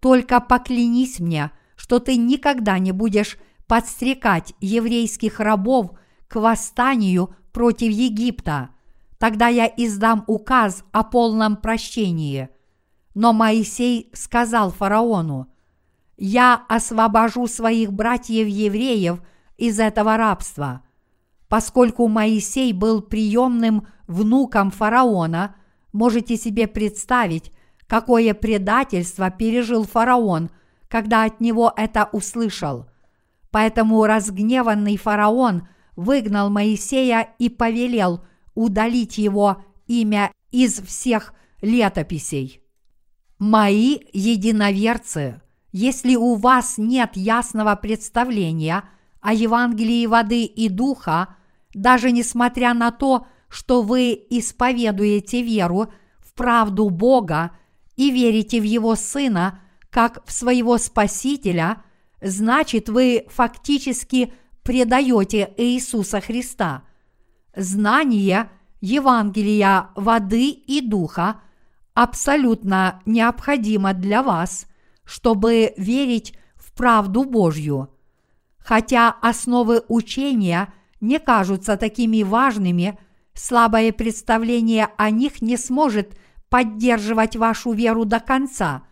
Только 0.00 0.40
поклянись 0.40 1.20
мне, 1.20 1.52
что 1.76 2.00
ты 2.00 2.16
никогда 2.16 2.80
не 2.80 2.90
будешь 2.90 3.38
подстрекать 3.68 4.54
еврейских 4.58 5.38
рабов 5.38 5.92
к 6.26 6.34
восстанию 6.34 7.32
против 7.52 7.92
Египта. 7.92 8.70
Тогда 9.18 9.46
я 9.46 9.66
издам 9.66 10.24
указ 10.26 10.82
о 10.90 11.04
полном 11.04 11.56
прощении. 11.56 12.48
Но 13.14 13.32
Моисей 13.32 14.10
сказал 14.12 14.70
фараону, 14.70 15.48
«Я 16.16 16.64
освобожу 16.68 17.46
своих 17.46 17.92
братьев-евреев 17.92 19.22
из 19.56 19.80
этого 19.80 20.16
рабства». 20.16 20.82
Поскольку 21.48 22.08
Моисей 22.08 22.72
был 22.72 23.00
приемным 23.00 23.86
внуком 24.08 24.72
фараона, 24.72 25.54
можете 25.92 26.36
себе 26.36 26.66
представить, 26.66 27.52
какое 27.86 28.34
предательство 28.34 29.30
пережил 29.30 29.84
фараон, 29.84 30.50
когда 30.88 31.24
от 31.24 31.40
него 31.40 31.72
это 31.76 32.08
услышал. 32.10 32.86
Поэтому 33.52 34.04
разгневанный 34.04 34.96
фараон 34.96 35.68
выгнал 35.94 36.50
Моисея 36.50 37.28
и 37.38 37.48
повелел 37.48 38.24
удалить 38.54 39.18
его 39.18 39.62
имя 39.86 40.32
из 40.50 40.80
всех 40.80 41.34
летописей. 41.60 42.63
Мои 43.38 43.98
единоверцы, 44.12 45.40
если 45.72 46.14
у 46.14 46.34
вас 46.36 46.78
нет 46.78 47.10
ясного 47.14 47.74
представления 47.74 48.84
о 49.20 49.32
Евангелии 49.32 50.06
воды 50.06 50.44
и 50.44 50.68
духа, 50.68 51.36
даже 51.72 52.12
несмотря 52.12 52.74
на 52.74 52.92
то, 52.92 53.26
что 53.48 53.82
вы 53.82 54.12
исповедуете 54.30 55.42
веру 55.42 55.92
в 56.20 56.32
правду 56.34 56.90
Бога 56.90 57.52
и 57.96 58.10
верите 58.10 58.60
в 58.60 58.64
Его 58.64 58.94
Сына 58.94 59.60
как 59.90 60.24
в 60.26 60.32
своего 60.32 60.78
Спасителя, 60.78 61.82
значит 62.20 62.88
вы 62.88 63.26
фактически 63.28 64.32
предаете 64.62 65.52
Иисуса 65.56 66.20
Христа. 66.20 66.82
Знание 67.54 68.50
Евангелия 68.80 69.90
воды 69.94 70.50
и 70.50 70.80
духа 70.80 71.40
абсолютно 71.94 73.00
необходимо 73.06 73.94
для 73.94 74.22
вас, 74.22 74.66
чтобы 75.04 75.72
верить 75.76 76.36
в 76.56 76.72
правду 76.72 77.24
Божью. 77.24 77.90
Хотя 78.58 79.10
основы 79.22 79.82
учения 79.88 80.72
не 81.00 81.18
кажутся 81.18 81.76
такими 81.76 82.22
важными, 82.22 82.98
слабое 83.34 83.92
представление 83.92 84.88
о 84.96 85.10
них 85.10 85.42
не 85.42 85.56
сможет 85.56 86.18
поддерживать 86.48 87.36
вашу 87.36 87.72
веру 87.72 88.04
до 88.04 88.20
конца. 88.20 88.84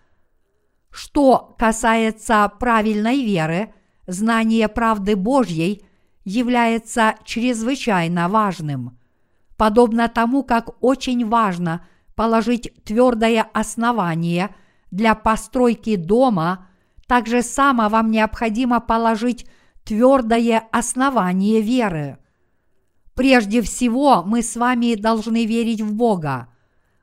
Что 0.91 1.55
касается 1.59 2.53
правильной 2.61 3.25
веры, 3.25 3.73
знание 4.07 4.69
правды 4.69 5.17
Божьей 5.17 5.85
является 6.25 7.15
чрезвычайно 7.25 8.29
важным. 8.29 8.99
Подобно 9.57 10.09
тому, 10.09 10.43
как 10.43 10.83
очень 10.83 11.27
важно 11.27 11.87
положить 12.14 12.73
твердое 12.85 13.42
основание 13.42 14.54
для 14.90 15.14
постройки 15.14 15.97
дома, 15.97 16.69
так 17.07 17.26
же 17.26 17.42
само 17.42 17.88
вам 17.88 18.11
необходимо 18.11 18.81
положить 18.81 19.47
твердое 19.85 20.62
основание 20.73 21.61
веры. 21.61 22.19
Прежде 23.14 23.61
всего, 23.62 24.23
мы 24.25 24.42
с 24.42 24.57
вами 24.57 24.95
должны 24.95 25.45
верить 25.45 25.81
в 25.81 25.95
Бога. 25.95 26.49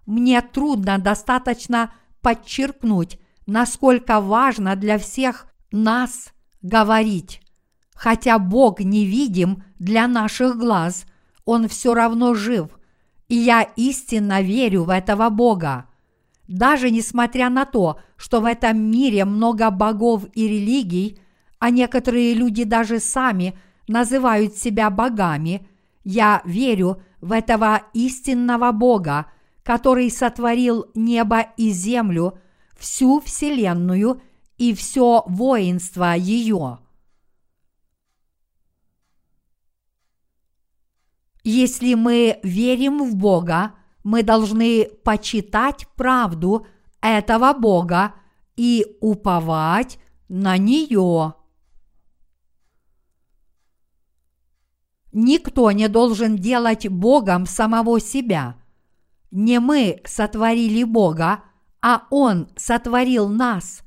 Мне 0.05 0.41
трудно 0.41 0.97
достаточно 0.97 1.93
подчеркнуть, 2.21 3.19
насколько 3.45 4.19
важно 4.19 4.75
для 4.75 4.97
всех 4.97 5.47
нас 5.71 6.33
говорить. 6.61 7.41
Хотя 7.93 8.39
Бог 8.39 8.79
невидим 8.79 9.63
для 9.77 10.07
наших 10.07 10.57
глаз, 10.57 11.05
Он 11.45 11.67
все 11.67 11.93
равно 11.93 12.33
жив, 12.33 12.78
и 13.29 13.35
я 13.35 13.61
истинно 13.77 14.41
верю 14.41 14.83
в 14.83 14.89
этого 14.89 15.29
Бога. 15.29 15.85
Даже 16.49 16.91
несмотря 16.91 17.49
на 17.49 17.65
то, 17.65 17.99
что 18.17 18.41
в 18.41 18.45
этом 18.45 18.77
мире 18.77 19.23
много 19.23 19.69
богов 19.69 20.25
и 20.33 20.47
религий, 20.47 21.19
а 21.59 21.69
некоторые 21.69 22.33
люди 22.33 22.65
даже 22.65 22.99
сами 22.99 23.57
называют 23.87 24.55
себя 24.57 24.89
богами– 24.89 25.65
я 26.03 26.41
верю 26.45 27.01
в 27.21 27.31
этого 27.31 27.83
истинного 27.93 28.71
Бога, 28.71 29.27
который 29.63 30.09
сотворил 30.09 30.87
небо 30.95 31.41
и 31.55 31.69
землю, 31.69 32.39
всю 32.77 33.19
Вселенную 33.19 34.21
и 34.57 34.73
все 34.73 35.23
воинство 35.27 36.15
ее. 36.15 36.79
Если 41.51 41.95
мы 41.95 42.39
верим 42.43 43.03
в 43.03 43.15
Бога, 43.15 43.73
мы 44.03 44.21
должны 44.21 44.87
почитать 45.03 45.87
правду 45.95 46.67
этого 47.01 47.53
Бога 47.53 48.13
и 48.55 48.85
уповать 49.01 49.97
на 50.27 50.57
нее. 50.59 51.33
Никто 55.11 55.71
не 55.71 55.87
должен 55.87 56.35
делать 56.35 56.87
Богом 56.87 57.47
самого 57.47 57.99
себя. 57.99 58.55
Не 59.31 59.59
мы 59.59 60.01
сотворили 60.05 60.83
Бога, 60.83 61.43
а 61.81 62.03
Он 62.11 62.49
сотворил 62.57 63.27
нас. 63.27 63.81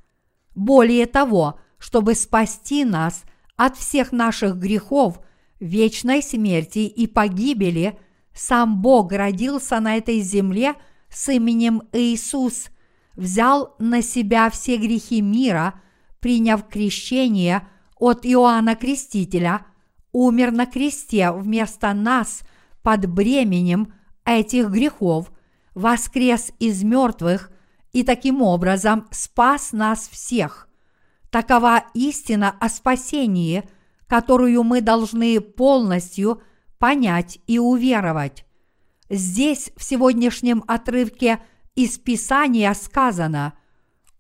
Более 0.57 1.07
того, 1.07 1.61
чтобы 1.79 2.16
спасти 2.16 2.85
нас 2.85 3.22
от 3.57 3.77
всех 3.77 4.11
наших 4.11 4.57
грехов, 4.57 5.20
вечной 5.62 6.22
смерти 6.22 6.81
и 6.81 7.07
погибели, 7.07 7.98
сам 8.35 8.83
Бог 8.83 9.12
родился 9.12 9.81
на 9.81 9.96
этой 9.96 10.20
земле 10.20 10.75
с 11.09 11.29
именем 11.31 11.83
Иисус, 11.92 12.70
взял 13.14 13.75
на 13.79 14.03
себя 14.03 14.51
все 14.51 14.77
грехи 14.77 15.20
мира, 15.20 15.81
приняв 16.20 16.68
крещение 16.68 17.66
от 17.96 18.27
Иоанна 18.27 18.77
Крестителя– 18.77 19.66
умер 20.12 20.53
на 20.53 20.66
кресте 20.66 21.33
вместо 21.33 21.92
нас 21.94 22.42
под 22.83 23.07
бременем 23.07 23.92
этих 24.25 24.68
грехов, 24.68 25.33
воскрес 25.75 26.53
из 26.59 26.83
мертвых 26.83 27.51
и 27.92 28.05
таким 28.05 28.42
образом 28.42 29.09
спас 29.11 29.72
нас 29.72 30.09
всех. 30.09 30.68
Такова 31.31 31.85
истина 31.94 32.55
о 32.61 32.68
спасении, 32.68 33.64
которую 34.12 34.62
мы 34.62 34.83
должны 34.83 35.40
полностью 35.40 36.42
понять 36.79 37.38
и 37.46 37.59
уверовать. 37.59 38.44
Здесь 39.09 39.70
в 39.75 39.83
сегодняшнем 39.83 40.62
отрывке 40.66 41.42
из 41.77 41.96
Писания 41.96 42.75
сказано 42.75 43.55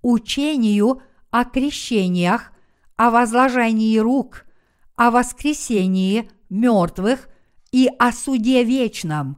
«Учению 0.00 1.02
о 1.30 1.44
крещениях, 1.44 2.52
о 2.96 3.10
возложении 3.10 3.98
рук– 3.98 4.46
о 4.96 5.10
воскресении 5.10 6.30
мертвых 6.48 7.28
и 7.70 7.90
о 7.98 8.12
суде 8.12 8.64
вечном. 8.64 9.36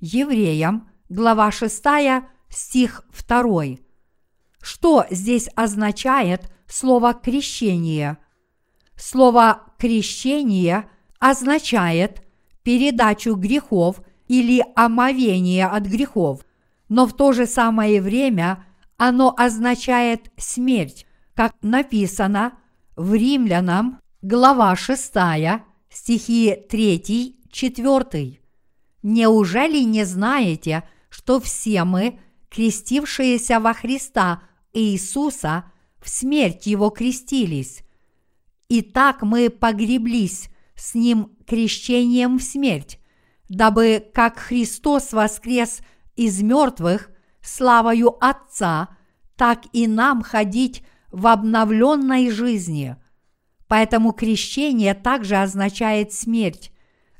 Евреям, 0.00 0.90
глава 1.08 1.50
6, 1.50 1.82
стих 2.50 3.02
2. 3.26 3.64
Что 4.60 5.06
здесь 5.08 5.48
означает 5.56 6.52
слово 6.66 7.14
«крещение»? 7.14 8.18
Слово 8.96 9.62
«крещение» 9.78 10.88
означает 11.18 12.22
передачу 12.62 13.34
грехов 13.34 14.00
или 14.26 14.64
омовение 14.74 15.66
от 15.66 15.84
грехов, 15.84 16.44
но 16.88 17.06
в 17.06 17.14
то 17.14 17.32
же 17.32 17.46
самое 17.46 18.00
время 18.00 18.64
оно 18.96 19.34
означает 19.36 20.32
смерть, 20.36 21.06
как 21.34 21.54
написано 21.62 22.54
в 22.96 23.14
Римлянам 23.14 24.00
глава 24.22 24.74
6, 24.74 25.12
стихи 25.90 26.56
3, 26.68 27.36
4. 27.50 28.40
Неужели 29.02 29.80
не 29.80 30.04
знаете, 30.04 30.82
что 31.10 31.38
все 31.40 31.84
мы, 31.84 32.18
крестившиеся 32.48 33.60
во 33.60 33.74
Христа 33.74 34.42
Иисуса, 34.72 35.70
в 36.00 36.08
смерть 36.08 36.66
Его 36.66 36.90
крестились? 36.90 37.85
И 38.68 38.82
так 38.82 39.22
мы 39.22 39.50
погреблись 39.50 40.48
с 40.74 40.94
Ним 40.94 41.36
крещением 41.46 42.38
в 42.38 42.42
смерть, 42.42 42.98
дабы, 43.48 44.04
как 44.12 44.38
Христос 44.38 45.12
воскрес 45.12 45.80
из 46.16 46.42
мертвых 46.42 47.10
славою 47.40 48.16
Отца, 48.20 48.88
так 49.36 49.64
и 49.72 49.86
нам 49.86 50.22
ходить 50.22 50.82
в 51.10 51.26
обновленной 51.26 52.30
жизни– 52.30 52.96
Поэтому 53.68 54.12
крещение 54.12 54.94
также 54.94 55.36
означает 55.36 56.12
смерть. 56.12 56.72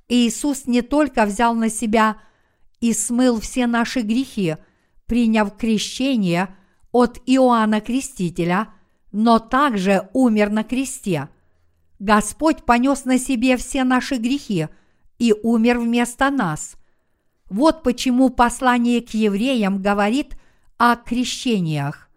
Иисус 0.08 0.66
не 0.66 0.82
только 0.82 1.26
взял 1.26 1.54
на 1.54 1.68
себя 1.68 2.18
и 2.80 2.92
смыл 2.92 3.40
все 3.40 3.66
наши 3.66 4.02
грехи, 4.02 4.56
приняв 5.06 5.56
крещение 5.56 6.54
от 6.92 7.20
Иоанна 7.26 7.80
Крестителя, 7.80 8.68
но 9.10 9.38
также 9.38 10.08
умер 10.12 10.50
на 10.50 10.62
кресте. 10.62 11.28
Господь 11.98 12.64
понес 12.64 13.04
на 13.04 13.18
себе 13.18 13.56
все 13.56 13.84
наши 13.84 14.16
грехи 14.16 14.68
и 15.18 15.34
умер 15.42 15.78
вместо 15.78 16.30
нас. 16.30 16.76
Вот 17.48 17.82
почему 17.82 18.28
послание 18.28 19.00
к 19.00 19.10
евреям 19.10 19.80
говорит 19.80 20.36
о 20.78 20.96
крещениях. 20.96 22.08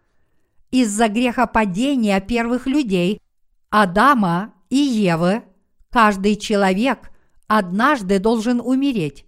Из-за 0.72 1.08
грехопадения 1.08 2.20
первых 2.20 2.68
людей, 2.68 3.22
Адама 3.70 4.54
и 4.70 4.78
Евы, 4.78 5.44
каждый 5.90 6.36
человек 6.36 7.12
однажды 7.48 8.20
должен 8.20 8.60
умереть. 8.60 9.26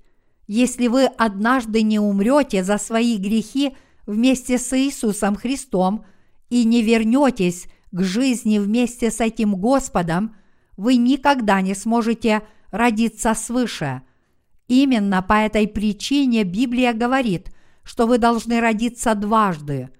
Если 0.48 0.88
вы 0.88 1.06
однажды 1.06 1.82
не 1.82 1.98
умрете 2.00 2.64
за 2.64 2.78
свои 2.78 3.18
грехи 3.18 3.76
вместе 4.06 4.58
с 4.58 4.78
Иисусом 4.78 5.36
Христом 5.36 6.06
и 6.50 6.66
не 6.66 6.84
вернетесь 6.84 7.68
к 7.92 8.04
жизни 8.04 8.60
вместе 8.60 9.12
с 9.12 9.22
этим 9.22 9.56
Господом, 9.56 10.36
вы 10.82 10.96
никогда 10.96 11.62
не 11.62 11.76
сможете 11.76 12.41
родиться 12.72 13.36
свыше. 13.36 14.02
Именно 14.67 15.22
по 15.22 15.34
этой 15.34 15.67
причине 15.67 16.44
Библия 16.44 16.91
говорит, 16.91 17.52
что 17.84 18.08
вы 18.08 18.17
должны 18.17 18.60
родиться 18.60 19.13
дважды. 19.13 19.91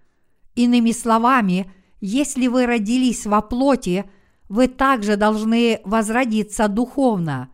Иными 0.56 0.92
словами, 0.92 1.72
если 2.00 2.48
вы 2.48 2.66
родились 2.66 3.28
во 3.28 3.44
плоти, 3.44 4.10
вы 4.50 4.68
также 4.68 5.18
должны 5.18 5.82
возродиться 5.84 6.68
духовно. 6.68 7.52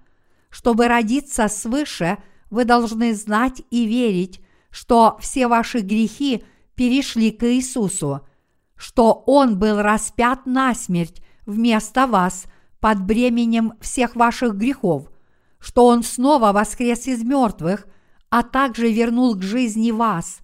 Чтобы 0.49 0.87
родиться 0.87 1.49
свыше, 1.49 2.19
вы 2.49 2.63
должны 2.63 3.13
знать 3.13 3.61
и 3.71 3.85
верить, 3.85 4.39
что 4.69 5.17
все 5.19 5.49
ваши 5.49 5.79
грехи 5.79 6.45
перешли 6.75 7.31
к 7.31 7.45
Иисусу, 7.45 8.21
что 8.77 9.21
Он 9.27 9.59
был 9.59 9.81
распят 9.81 10.45
на 10.45 10.73
смерть 10.73 11.21
вместо 11.45 12.07
вас 12.07 12.45
под 12.79 13.03
бременем 13.05 13.73
всех 13.81 14.15
ваших 14.15 14.55
грехов, 14.55 15.09
что 15.59 15.85
Он 15.85 16.03
снова 16.03 16.51
воскрес 16.51 17.07
из 17.07 17.23
мертвых, 17.23 17.87
а 18.29 18.43
также 18.43 18.91
вернул 18.91 19.35
к 19.35 19.41
жизни 19.41 19.91
вас, 19.91 20.39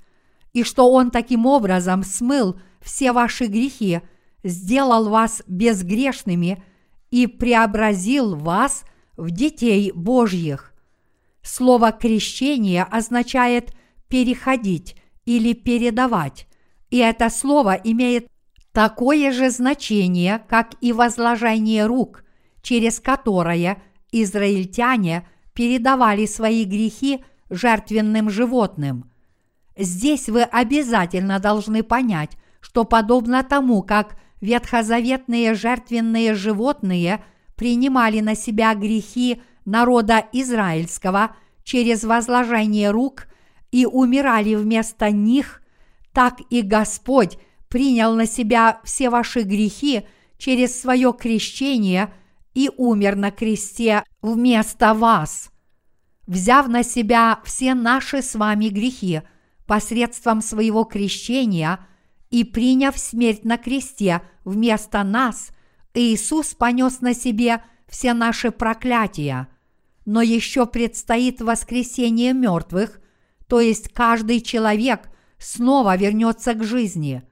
и 0.54 0.64
что 0.64 0.92
Он 0.92 1.12
таким 1.12 1.46
образом 1.46 2.04
смыл 2.04 2.60
все 2.82 3.12
ваши 3.12 3.46
грехи, 3.46 4.02
сделал 4.44 5.10
вас 5.10 5.42
безгрешными 5.48 6.64
и 7.12 7.28
преобразил 7.28 8.36
вас 8.36 8.84
в 9.16 9.32
детей 9.32 9.92
Божьих. 9.94 10.74
Слово 11.42 11.92
крещение 11.92 12.84
означает 12.84 13.74
переходить 14.08 14.96
или 15.26 15.54
передавать, 15.54 16.48
и 16.90 16.98
это 16.98 17.30
слово 17.30 17.74
имеет 17.74 18.28
такое 18.72 19.32
же 19.32 19.50
значение, 19.50 20.44
как 20.50 20.74
и 20.82 20.92
возложение 20.92 21.86
рук, 21.86 22.23
через 22.64 23.00
которое 23.00 23.84
израильтяне 24.12 25.28
передавали 25.54 26.26
свои 26.26 26.64
грехи 26.64 27.24
жертвенным 27.52 28.32
животным. 28.32 29.12
Здесь 29.78 30.30
вы 30.30 30.42
обязательно 30.42 31.40
должны 31.40 31.84
понять, 31.84 32.32
что 32.62 32.86
подобно 32.86 33.44
тому, 33.44 33.84
как 33.84 34.18
ветхозаветные 34.42 35.54
жертвенные 35.54 36.34
животные 36.34 37.24
принимали 37.56 38.20
на 38.20 38.36
себя 38.36 38.74
грехи 38.74 39.42
народа 39.66 40.26
израильского 40.32 41.36
через 41.64 42.04
возложение 42.04 42.92
рук 42.92 43.28
и 43.72 43.86
умирали 43.86 44.56
вместо 44.56 45.12
них, 45.12 45.62
так 46.12 46.40
и 46.50 46.62
Господь 46.62 47.38
принял 47.68 48.16
на 48.16 48.28
себя 48.28 48.80
все 48.84 49.10
ваши 49.10 49.42
грехи 49.42 50.04
через 50.38 50.80
свое 50.80 51.14
крещение 51.14 52.14
и 52.54 52.70
умер 52.78 53.16
на 53.16 53.32
кресте 53.32 54.04
вместо 54.22 54.94
вас. 54.94 55.50
Взяв 56.28 56.68
на 56.68 56.84
себя 56.84 57.40
все 57.44 57.74
наши 57.74 58.22
с 58.22 58.36
вами 58.36 58.70
грехи 58.70 59.22
посредством 59.66 60.42
своего 60.42 60.84
крещения 60.84 61.80
и 62.30 62.44
приняв 62.44 62.98
смерть 62.98 63.44
на 63.44 63.58
кресте 63.58 64.22
вместо 64.46 65.04
нас, 65.04 65.50
Иисус 65.94 66.54
понес 66.54 67.02
на 67.02 67.14
себе 67.14 67.64
все 67.88 68.14
наши 68.14 68.52
проклятия. 68.52 69.48
Но 70.06 70.22
еще 70.22 70.66
предстоит 70.66 71.42
воскресение 71.42 72.34
мертвых, 72.34 73.00
то 73.48 73.60
есть 73.60 73.90
каждый 73.94 74.42
человек 74.42 75.10
снова 75.38 75.96
вернется 75.96 76.54
к 76.54 76.64
жизни. 76.64 77.24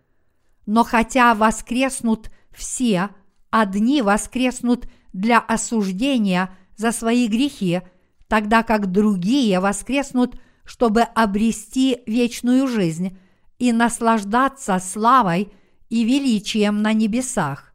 Но 0.65 0.83
хотя 0.83 1.33
воскреснут 1.33 2.29
все, 2.51 3.09
одни 3.49 4.01
воскреснут 4.01 4.87
для 5.13 5.39
осуждения 5.39 6.55
за 6.77 6.91
свои 6.91 7.27
грехи, 7.27 7.81
тогда 8.27 8.63
как 8.63 8.91
другие 8.91 9.59
воскреснут, 9.59 10.39
чтобы 10.63 11.01
обрести 11.01 12.01
вечную 12.05 12.67
жизнь 12.67 13.17
и 13.59 13.71
наслаждаться 13.71 14.79
славой 14.79 15.51
и 15.89 16.03
величием 16.03 16.81
на 16.81 16.93
небесах. 16.93 17.73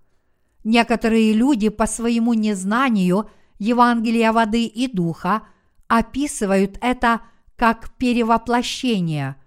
Некоторые 0.64 1.32
люди 1.32 1.68
по 1.68 1.86
своему 1.86 2.34
незнанию 2.34 3.28
Евангелия 3.58 4.32
воды 4.32 4.64
и 4.64 4.88
духа 4.88 5.42
описывают 5.88 6.78
это 6.80 7.20
как 7.56 7.90
перевоплощение– 7.96 9.36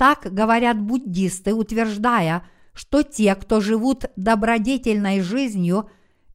так 0.00 0.32
говорят 0.32 0.80
буддисты, 0.80 1.52
утверждая, 1.52 2.42
что 2.72 3.02
те, 3.02 3.34
кто 3.34 3.60
живут 3.60 4.06
добродетельной 4.16 5.20
жизнью, 5.20 5.90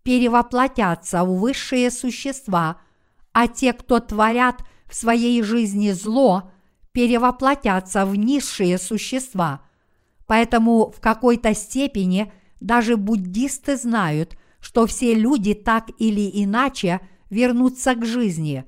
перевоплотятся 0.06 1.24
в 1.24 1.40
высшие 1.40 1.90
существа, 1.90 2.78
а 3.34 3.48
те, 3.48 3.74
кто 3.74 4.00
творят 4.00 4.64
в 4.86 4.94
своей 4.94 5.42
жизни 5.42 5.92
зло, 5.92 6.52
перевоплотятся 6.92 8.06
в 8.06 8.16
низшие 8.16 8.78
существа. 8.78 9.62
Поэтому 10.28 10.92
в 10.92 11.02
какой-то 11.02 11.56
степени 11.56 12.32
даже 12.60 12.98
буддисты 12.98 13.78
знают, 13.78 14.38
что 14.60 14.86
все 14.86 15.16
люди 15.16 15.56
так 15.56 15.90
или 15.98 16.30
иначе 16.44 17.02
вернутся 17.32 17.96
к 17.96 18.06
жизни. 18.06 18.64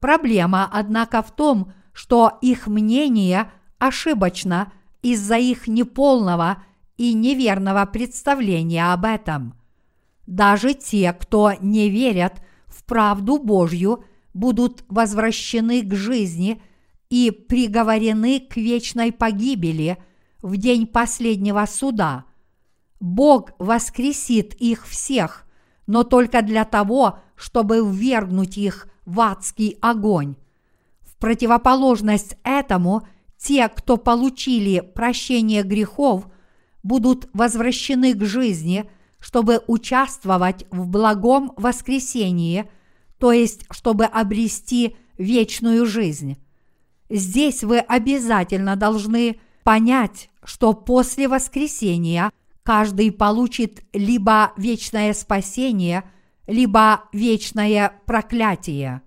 Проблема, 0.00 0.68
однако, 0.72 1.22
в 1.22 1.30
том, 1.36 1.72
что 1.92 2.38
их 2.40 2.66
мнение– 2.66 3.52
ошибочно 3.78 4.72
из-за 5.02 5.36
их 5.36 5.66
неполного 5.66 6.62
и 6.96 7.12
неверного 7.12 7.84
представления 7.84 8.92
об 8.92 9.04
этом. 9.04 9.61
Даже 10.26 10.74
те, 10.74 11.12
кто 11.12 11.52
не 11.60 11.88
верят 11.88 12.42
в 12.66 12.84
правду 12.84 13.38
Божью, 13.38 14.04
будут 14.34 14.84
возвращены 14.88 15.82
к 15.82 15.94
жизни 15.94 16.62
и 17.10 17.30
приговорены 17.30 18.40
к 18.40 18.56
вечной 18.56 19.12
погибели 19.12 19.98
в 20.40 20.56
день 20.56 20.86
последнего 20.86 21.66
суда. 21.66 22.24
Бог 23.00 23.50
воскресит 23.58 24.54
их 24.54 24.86
всех, 24.86 25.46
но 25.86 26.04
только 26.04 26.42
для 26.42 26.64
того, 26.64 27.18
чтобы 27.34 27.78
ввергнуть 27.78 28.56
их 28.56 28.88
в 29.04 29.20
адский 29.20 29.76
огонь. 29.82 30.36
В 31.00 31.16
противоположность 31.16 32.36
этому– 32.44 33.06
те, 33.42 33.68
кто 33.68 33.96
получили 33.96 34.80
прощение 34.80 35.64
грехов, 35.64 36.28
будут 36.84 37.28
возвращены 37.32 38.14
к 38.14 38.24
жизни, 38.24 38.88
чтобы 39.22 39.62
участвовать 39.68 40.66
в 40.72 40.88
благом 40.88 41.52
воскресении, 41.56 42.68
то 43.18 43.30
есть 43.30 43.64
чтобы 43.70 44.04
обрести 44.04 44.96
вечную 45.16 45.86
жизнь. 45.86 46.38
Здесь 47.08 47.62
вы 47.62 47.78
обязательно 47.78 48.74
должны 48.74 49.38
понять, 49.62 50.28
что 50.42 50.72
после 50.72 51.28
воскресения 51.28 52.32
каждый 52.64 53.12
получит 53.12 53.84
либо 53.92 54.52
вечное 54.56 55.14
спасение, 55.14 56.02
либо 56.48 57.04
вечное 57.12 57.92
проклятие. 58.06 59.02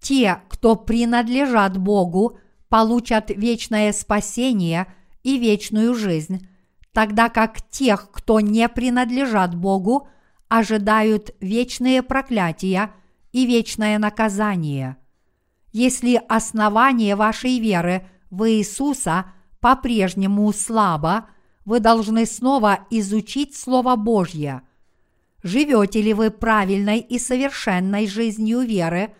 Те, 0.00 0.42
кто 0.50 0.76
принадлежат 0.76 1.78
Богу, 1.78 2.38
получат 2.68 3.30
вечное 3.30 3.94
спасение 3.94 4.86
и 5.22 5.38
вечную 5.38 5.94
жизнь, 5.94 6.46
тогда 6.94 7.28
как 7.28 7.60
тех, 7.68 8.10
кто 8.10 8.40
не 8.40 8.66
принадлежат 8.68 9.54
Богу, 9.54 10.08
ожидают 10.48 11.34
вечные 11.40 12.02
проклятия 12.02 12.92
и 13.32 13.44
вечное 13.44 13.98
наказание. 13.98 14.96
Если 15.72 16.22
основание 16.28 17.16
вашей 17.16 17.58
веры 17.58 18.06
в 18.30 18.48
Иисуса 18.48 19.26
по-прежнему 19.60 20.50
слабо, 20.52 21.26
вы 21.66 21.80
должны 21.80 22.24
снова 22.24 22.86
изучить 22.90 23.54
Слово 23.54 23.96
Божье. 23.96 24.62
Живете 25.42 26.00
ли 26.00 26.14
вы 26.14 26.30
правильной 26.30 27.00
и 27.00 27.18
совершенной 27.18 28.06
жизнью 28.06 28.60
веры, 28.60 29.14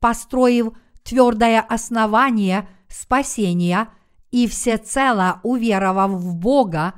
построив 0.00 0.72
твердое 1.04 1.60
основание– 1.60 2.68
спасения 2.90 3.88
и 4.30 4.46
всецело 4.46 5.40
уверовав 5.42 6.10
в 6.10 6.34
Бога, 6.34 6.94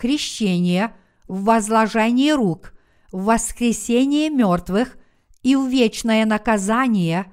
крещение, 0.00 0.94
в 1.28 1.44
возложение 1.44 2.34
рук, 2.34 2.72
в 3.12 3.24
воскресение 3.24 4.30
мертвых 4.30 4.96
и 5.42 5.54
в 5.54 5.68
вечное 5.68 6.24
наказание, 6.24 7.32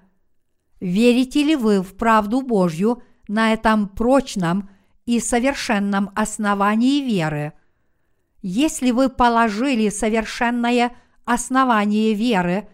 Верите 0.80 1.44
ли 1.44 1.56
вы 1.56 1.82
в 1.82 1.96
правду 1.96 2.42
Божью 2.42 3.02
на 3.28 3.54
этом 3.54 3.88
прочном 3.88 4.70
и 5.06 5.20
совершенном 5.20 6.12
основании 6.16 7.02
веры? 7.02 7.54
Если 8.42 8.92
вы 8.92 9.10
положили 9.10 9.90
совершенное 9.90 10.96
основание 11.26 12.14
веры 12.14 12.70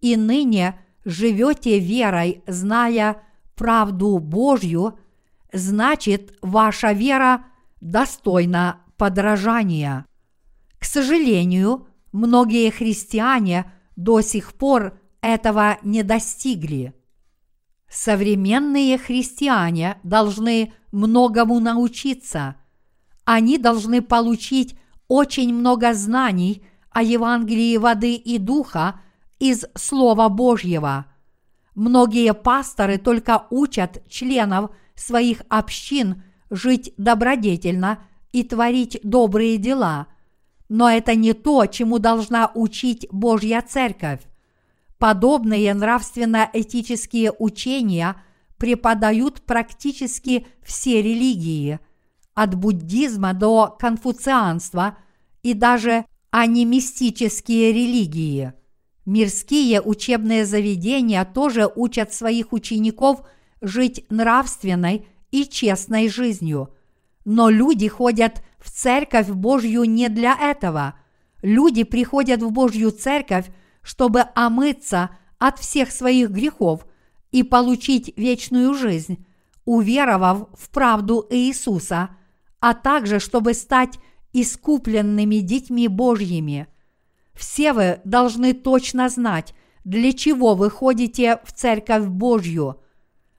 и 0.00 0.16
ныне 0.16 0.78
живете 1.04 1.78
верой, 1.78 2.42
зная 2.46 3.22
правду 3.56 4.18
Божью, 4.18 4.98
значит 5.52 6.36
ваша 6.40 6.92
вера 6.92 7.44
достойна 7.80 8.80
подражания. 8.98 10.04
К 10.78 10.84
сожалению, 10.84 11.86
многие 12.12 12.70
христиане 12.70 13.72
до 13.96 14.20
сих 14.20 14.54
пор 14.54 15.00
этого 15.22 15.78
не 15.82 16.02
достигли. 16.02 16.94
Современные 17.88 18.98
христиане 18.98 19.98
должны 20.02 20.74
многому 20.92 21.58
научиться. 21.58 22.56
Они 23.24 23.56
должны 23.56 24.02
получить 24.02 24.78
очень 25.08 25.54
много 25.54 25.94
знаний 25.94 26.62
о 26.90 27.02
Евангелии 27.02 27.76
воды 27.76 28.14
и 28.14 28.38
духа 28.38 29.00
из 29.38 29.64
Слова 29.74 30.28
Божьего. 30.28 31.06
Многие 31.74 32.34
пасторы 32.34 32.98
только 32.98 33.46
учат 33.50 34.02
членов 34.08 34.70
своих 34.94 35.42
общин 35.48 36.22
жить 36.50 36.92
добродетельно 36.96 38.00
и 38.32 38.42
творить 38.42 38.98
добрые 39.02 39.56
дела, 39.58 40.06
но 40.68 40.90
это 40.90 41.14
не 41.14 41.32
то, 41.32 41.66
чему 41.66 41.98
должна 41.98 42.50
учить 42.54 43.06
Божья 43.10 43.64
Церковь. 43.66 44.20
Подобные 44.98 45.72
нравственно-этические 45.74 47.32
учения 47.38 48.16
преподают 48.58 49.42
практически 49.42 50.46
все 50.62 51.00
религии, 51.00 51.78
от 52.34 52.54
буддизма 52.54 53.32
до 53.32 53.76
конфуцианства 53.78 54.98
и 55.42 55.54
даже 55.54 56.04
анимистические 56.30 57.72
религии. 57.72 58.52
Мирские 59.06 59.80
учебные 59.80 60.44
заведения 60.44 61.24
тоже 61.24 61.70
учат 61.74 62.12
своих 62.12 62.52
учеников 62.52 63.22
жить 63.62 64.04
нравственной 64.10 65.06
и 65.30 65.46
честной 65.46 66.08
жизнью. 66.08 66.74
Но 67.30 67.50
люди 67.50 67.88
ходят 67.88 68.42
в 68.58 68.70
церковь 68.70 69.28
Божью 69.28 69.84
не 69.84 70.08
для 70.08 70.34
этого. 70.34 70.94
Люди 71.42 71.84
приходят 71.84 72.42
в 72.42 72.50
Божью 72.50 72.90
церковь, 72.90 73.50
чтобы 73.82 74.24
омыться 74.34 75.10
от 75.38 75.58
всех 75.58 75.92
своих 75.92 76.30
грехов 76.30 76.86
и 77.30 77.42
получить 77.42 78.16
вечную 78.16 78.72
жизнь, 78.72 79.26
уверовав 79.66 80.48
в 80.54 80.70
правду 80.70 81.26
Иисуса, 81.28 82.16
а 82.60 82.72
также 82.72 83.20
чтобы 83.20 83.52
стать 83.52 83.98
искупленными 84.32 85.40
детьми 85.40 85.86
Божьими. 85.86 86.66
Все 87.34 87.74
вы 87.74 88.00
должны 88.06 88.54
точно 88.54 89.10
знать, 89.10 89.52
для 89.84 90.14
чего 90.14 90.54
вы 90.54 90.70
ходите 90.70 91.40
в 91.44 91.52
Церковь 91.52 92.06
Божью. 92.06 92.80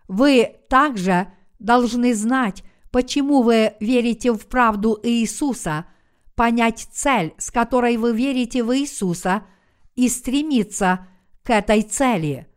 Вы 0.08 0.58
также 0.70 1.34
должны 1.58 2.14
знать, 2.14 2.64
почему 2.92 3.42
вы 3.42 3.74
верите 3.80 4.32
в 4.32 4.46
правду 4.48 5.00
Иисуса, 5.04 5.86
понять 6.36 6.88
цель, 6.92 7.34
с 7.38 7.52
которой 7.52 7.98
вы 7.98 8.16
верите 8.16 8.64
в 8.64 8.76
Иисуса, 8.76 9.44
и 9.96 10.08
стремиться 10.08 11.08
к 11.44 11.50
этой 11.50 11.82
цели. 11.82 12.48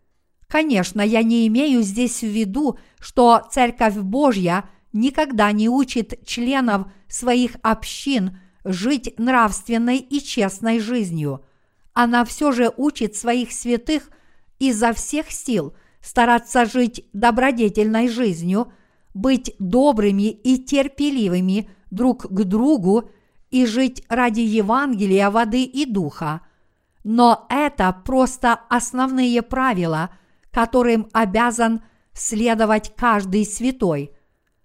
Конечно, 0.46 1.00
я 1.00 1.22
не 1.22 1.46
имею 1.48 1.82
здесь 1.82 2.20
в 2.20 2.26
виду, 2.26 2.78
что 3.00 3.42
Церковь 3.50 3.96
Божья 3.96 4.68
никогда 4.92 5.50
не 5.50 5.68
учит 5.68 6.24
членов 6.26 6.86
своих 7.08 7.56
общин 7.62 8.38
жить 8.64 9.18
нравственной 9.18 9.96
и 9.96 10.20
честной 10.20 10.78
жизнью. 10.78 11.44
Она 11.94 12.24
все 12.24 12.52
же 12.52 12.72
учит 12.76 13.16
своих 13.16 13.52
святых 13.52 14.10
изо 14.58 14.92
всех 14.92 15.30
сил 15.30 15.74
стараться 16.00 16.64
жить 16.64 17.06
добродетельной 17.12 18.08
жизнью, 18.08 18.72
быть 19.14 19.54
добрыми 19.58 20.30
и 20.30 20.58
терпеливыми 20.58 21.70
друг 21.90 22.26
к 22.26 22.44
другу 22.44 23.10
и 23.50 23.66
жить 23.66 24.04
ради 24.08 24.40
Евангелия 24.40 25.30
воды 25.30 25.64
и 25.64 25.84
духа. 25.84 26.40
Но 27.04 27.46
это 27.50 27.94
просто 28.04 28.60
основные 28.70 29.42
правила, 29.42 30.10
которым 30.50 31.08
обязан 31.12 31.82
следовать 32.12 32.94
каждый 32.96 33.44
святой. 33.44 34.12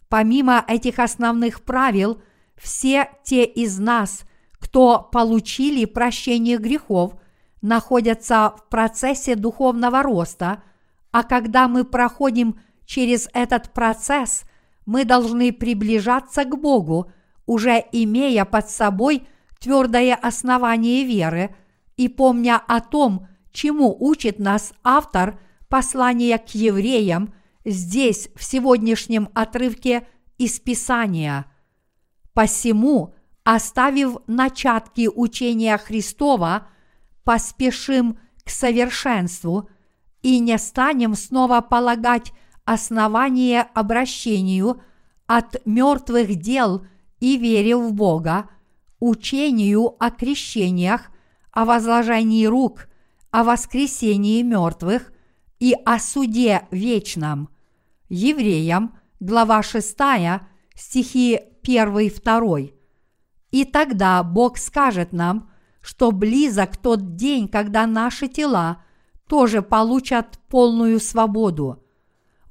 Помимо 0.10 0.64
этих 0.68 1.00
основных 1.00 1.64
правил, 1.64 2.22
все 2.56 3.10
те 3.24 3.44
из 3.44 3.78
нас, 3.78 4.24
кто 4.54 5.08
получили 5.12 5.86
прощение 5.86 6.58
грехов, 6.58 7.14
находятся 7.62 8.54
в 8.58 8.70
процессе 8.70 9.36
духовного 9.36 10.04
роста, 10.04 10.64
а 11.12 11.24
когда 11.24 11.68
мы 11.68 11.84
проходим 11.84 12.60
через 12.88 13.30
этот 13.34 13.74
процесс, 13.74 14.46
мы 14.86 15.04
должны 15.06 15.52
приближаться 15.52 16.46
к 16.46 16.58
Богу, 16.58 17.12
уже 17.46 17.84
имея 17.92 18.46
под 18.46 18.70
собой 18.70 19.28
твердое 19.60 20.16
основание 20.16 21.04
веры 21.04 21.54
и 21.98 22.08
помня 22.08 22.62
о 22.66 22.80
том, 22.80 23.28
чему 23.52 23.96
учит 24.00 24.40
нас 24.40 24.74
автор 24.84 25.40
послания 25.68 26.38
к 26.38 26.50
евреям 26.56 27.34
здесь, 27.66 28.30
в 28.36 28.44
сегодняшнем 28.44 29.30
отрывке 29.34 30.08
из 30.38 30.60
Писания. 30.60 31.46
Посему, 32.34 33.16
оставив 33.44 34.18
начатки 34.28 35.10
учения 35.14 35.78
Христова, 35.78 36.68
поспешим 37.26 38.18
к 38.46 38.50
совершенству 38.50 39.70
и 40.22 40.40
не 40.40 40.58
станем 40.58 41.16
снова 41.16 41.60
полагать 41.60 42.32
основание 42.68 43.62
обращению 43.62 44.82
от 45.26 45.66
мертвых 45.66 46.36
дел 46.36 46.86
и 47.22 47.38
вере 47.38 47.78
в 47.78 47.94
Бога, 47.94 48.50
учению 49.00 49.96
о 50.04 50.12
крещениях, 50.12 51.10
о 51.54 51.64
возложении 51.64 52.46
рук, 52.46 52.90
о 53.32 53.46
воскресении 53.46 54.42
мертвых 54.42 55.14
и 55.60 55.76
о 55.86 55.98
суде 55.98 56.68
вечном. 56.70 57.48
Евреям, 58.10 58.98
глава 59.22 59.64
6, 59.64 59.96
стихи 60.76 61.40
1-2. 61.64 62.74
И 63.52 63.64
тогда 63.64 64.22
Бог 64.24 64.58
скажет 64.58 65.14
нам, 65.14 65.50
что 65.80 66.12
близок 66.12 66.76
тот 66.76 67.16
день, 67.16 67.48
когда 67.48 67.88
наши 67.88 68.28
тела 68.28 68.84
тоже 69.30 69.62
получат 69.62 70.38
полную 70.50 71.00
свободу. 71.00 71.87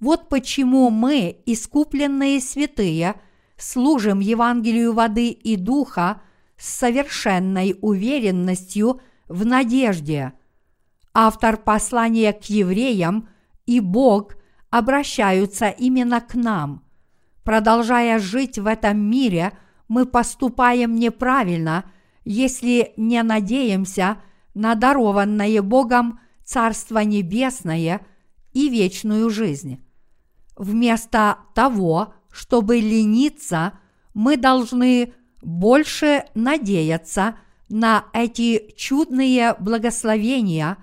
Вот 0.00 0.28
почему 0.28 0.90
мы, 0.90 1.42
искупленные 1.46 2.40
святые, 2.40 3.14
служим 3.56 4.20
Евангелию 4.20 4.92
воды 4.92 5.30
и 5.30 5.56
духа 5.56 6.20
с 6.58 6.68
совершенной 6.68 7.76
уверенностью 7.80 9.00
в 9.28 9.46
надежде. 9.46 10.32
Автор 11.14 11.56
послания 11.56 12.32
к 12.32 12.44
евреям 12.44 13.28
и 13.64 13.80
Бог 13.80 14.36
обращаются 14.70 15.68
именно 15.68 16.20
к 16.20 16.34
нам. 16.34 16.84
Продолжая 17.42 18.18
жить 18.18 18.58
в 18.58 18.66
этом 18.66 18.98
мире, 18.98 19.52
мы 19.88 20.04
поступаем 20.04 20.96
неправильно, 20.96 21.90
если 22.24 22.92
не 22.96 23.22
надеемся 23.22 24.18
на 24.52 24.74
дарованное 24.74 25.62
Богом 25.62 26.20
Царство 26.44 26.98
Небесное 26.98 28.04
и 28.52 28.68
вечную 28.68 29.30
жизнь. 29.30 29.85
Вместо 30.56 31.38
того, 31.54 32.14
чтобы 32.30 32.80
лениться, 32.80 33.74
мы 34.14 34.36
должны 34.36 35.12
больше 35.42 36.24
надеяться 36.34 37.36
на 37.68 38.06
эти 38.12 38.72
чудные 38.76 39.54
благословения, 39.58 40.78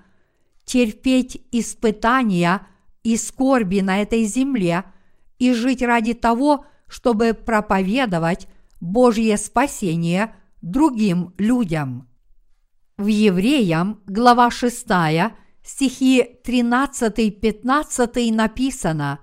терпеть 0.64 1.42
испытания 1.50 2.66
и 3.02 3.16
скорби 3.16 3.80
на 3.80 4.00
этой 4.00 4.24
земле 4.24 4.84
и 5.38 5.52
жить 5.52 5.82
ради 5.82 6.14
того, 6.14 6.66
чтобы 6.86 7.34
проповедовать 7.34 8.48
Божье 8.80 9.36
спасение 9.36 10.34
другим 10.62 11.34
людям. 11.36 12.08
В 12.96 13.06
Евреям, 13.06 14.00
глава 14.06 14.50
6, 14.50 14.86
стихи 15.64 16.24
13-15 16.44 18.32
написано 18.32 19.18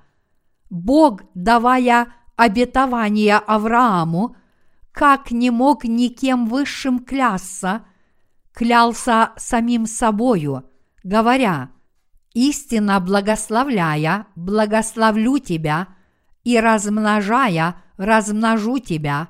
«Бог, 0.71 1.21
давая 1.36 2.07
обетование 2.36 3.38
Аврааму, 3.38 4.36
как 4.91 5.29
не 5.29 5.51
мог 5.51 5.84
никем 5.84 6.47
высшим 6.47 6.97
клясться, 6.97 7.86
клялся 8.53 9.34
самим 9.38 9.86
собою, 9.86 10.67
говоря, 11.03 11.69
Истинно 12.34 13.01
благословляя, 13.01 14.27
благословлю 14.36 15.38
тебя, 15.39 15.89
и 16.43 16.60
размножая, 16.60 17.75
размножу 17.97 18.79
тебя. 18.79 19.27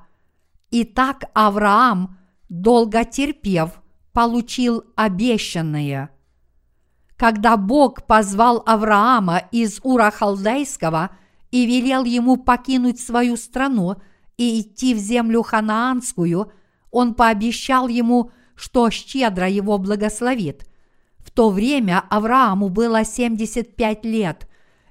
И 0.70 0.84
так 0.84 1.24
Авраам, 1.34 2.20
долго 2.48 3.04
терпев, 3.04 3.82
получил 4.14 4.84
обещанное. 4.96 6.12
Когда 7.18 7.58
Бог 7.58 8.06
позвал 8.06 8.64
Авраама 8.66 9.40
из 9.52 9.80
Ура 9.84 10.12
Халдейского 10.12 11.10
и 11.52 11.66
велел 11.66 12.04
ему 12.04 12.38
покинуть 12.38 13.00
свою 13.00 13.38
страну 13.38 13.96
и 14.38 14.62
идти 14.62 14.94
в 14.94 14.98
землю 14.98 15.44
ханаанскую, 15.44 16.52
он 16.90 17.14
пообещал 17.14 17.88
ему, 17.88 18.32
что 18.56 18.90
щедро 18.90 19.48
его 19.48 19.78
благословит. 19.78 20.68
В 21.20 21.30
то 21.32 21.50
время 21.50 22.04
Аврааму 22.10 22.70
было 22.70 23.06
75 23.06 24.06
лет, 24.06 24.48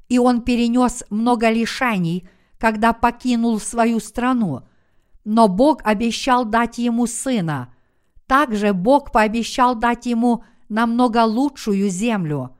и 0.09 0.19
он 0.19 0.43
перенес 0.43 1.05
много 1.11 1.51
лишений, 1.51 2.29
когда 2.59 2.93
покинул 2.93 3.59
свою 3.59 4.01
страну. 4.01 4.63
Но 5.25 5.49
Бог 5.49 5.81
обещал 5.85 6.45
дать 6.45 6.79
ему 6.79 7.07
сына– 7.07 7.75
также 8.31 8.73
Бог 8.73 9.11
пообещал 9.11 9.75
дать 9.75 10.07
ему 10.07 10.45
намного 10.69 11.25
лучшую 11.25 11.89
землю. 11.89 12.57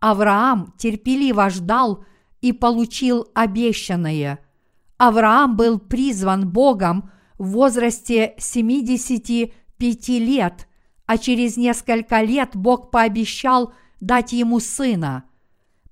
Авраам 0.00 0.72
терпеливо 0.78 1.50
ждал 1.50 2.06
и 2.42 2.52
получил 2.52 3.28
обещанное. 3.34 4.38
Авраам 4.98 5.56
был 5.56 5.78
призван 5.78 6.50
Богом 6.50 7.10
в 7.38 7.52
возрасте 7.52 8.34
75 8.36 10.08
лет, 10.08 10.68
а 11.06 11.16
через 11.16 11.56
несколько 11.56 12.20
лет 12.20 12.50
Бог 12.52 12.90
пообещал 12.90 13.72
дать 14.00 14.32
ему 14.32 14.60
сына. 14.60 15.24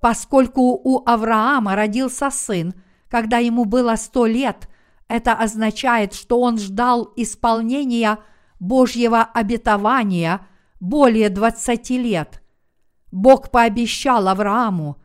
Поскольку 0.01 0.79
у 0.85 1.03
Авраама 1.07 1.75
родился 1.75 2.31
сын, 2.31 2.75
когда 3.09 3.39
ему 3.39 3.65
было 3.65 3.97
сто 3.97 4.27
лет, 4.27 4.69
это 5.09 5.33
означает, 5.33 6.13
что 6.13 6.41
он 6.41 6.59
ждал 6.59 7.11
исполнения– 7.17 8.19
Божьего 8.61 9.23
обетования 9.23 10.47
более 10.79 11.31
двадцати 11.31 11.99
лет. 11.99 12.43
Бог 13.11 13.51
пообещал 13.51 14.29
Аврааму, 14.29 15.03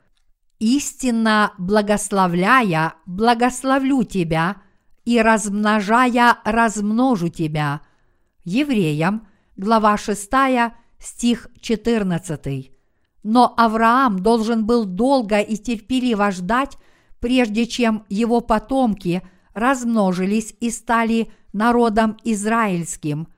истинно 0.59 1.53
благословляя, 1.57 2.93
благословлю 3.05 4.03
тебя, 4.03 4.57
и 5.03 5.21
размножая, 5.21 6.37
размножу 6.43 7.29
тебя. 7.29 7.81
Евреям, 8.43 9.27
глава 9.55 9.97
6, 9.97 10.29
стих 10.99 11.47
14. 11.61 12.71
Но 13.23 13.53
Авраам 13.57 14.19
должен 14.19 14.65
был 14.65 14.85
долго 14.85 15.39
и 15.39 15.57
терпеливо 15.57 16.31
ждать, 16.31 16.77
прежде 17.19 17.67
чем 17.67 18.05
его 18.09 18.41
потомки 18.41 19.21
размножились 19.53 20.55
и 20.59 20.69
стали 20.69 21.31
народом 21.53 22.17
израильским– 22.23 23.27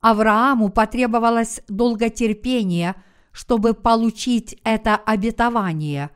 Аврааму 0.00 0.68
потребовалось 0.68 1.62
долготерпение, 1.66 2.94
чтобы 3.32 3.74
получить 3.74 4.56
это 4.62 4.94
обетование. 4.94 6.10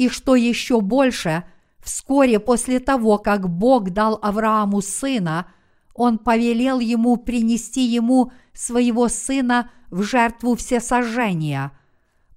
И 0.00 0.08
что 0.08 0.34
еще 0.34 0.80
больше, 0.80 1.44
вскоре 1.78 2.40
после 2.40 2.80
того, 2.80 3.18
как 3.18 3.50
Бог 3.50 3.90
дал 3.90 4.18
Аврааму 4.22 4.80
сына, 4.80 5.46
он 5.94 6.16
повелел 6.16 6.80
ему 6.80 7.18
принести 7.18 7.82
ему 7.82 8.32
своего 8.54 9.08
сына 9.08 9.70
в 9.90 10.02
жертву 10.02 10.56
всесожжения. 10.56 11.72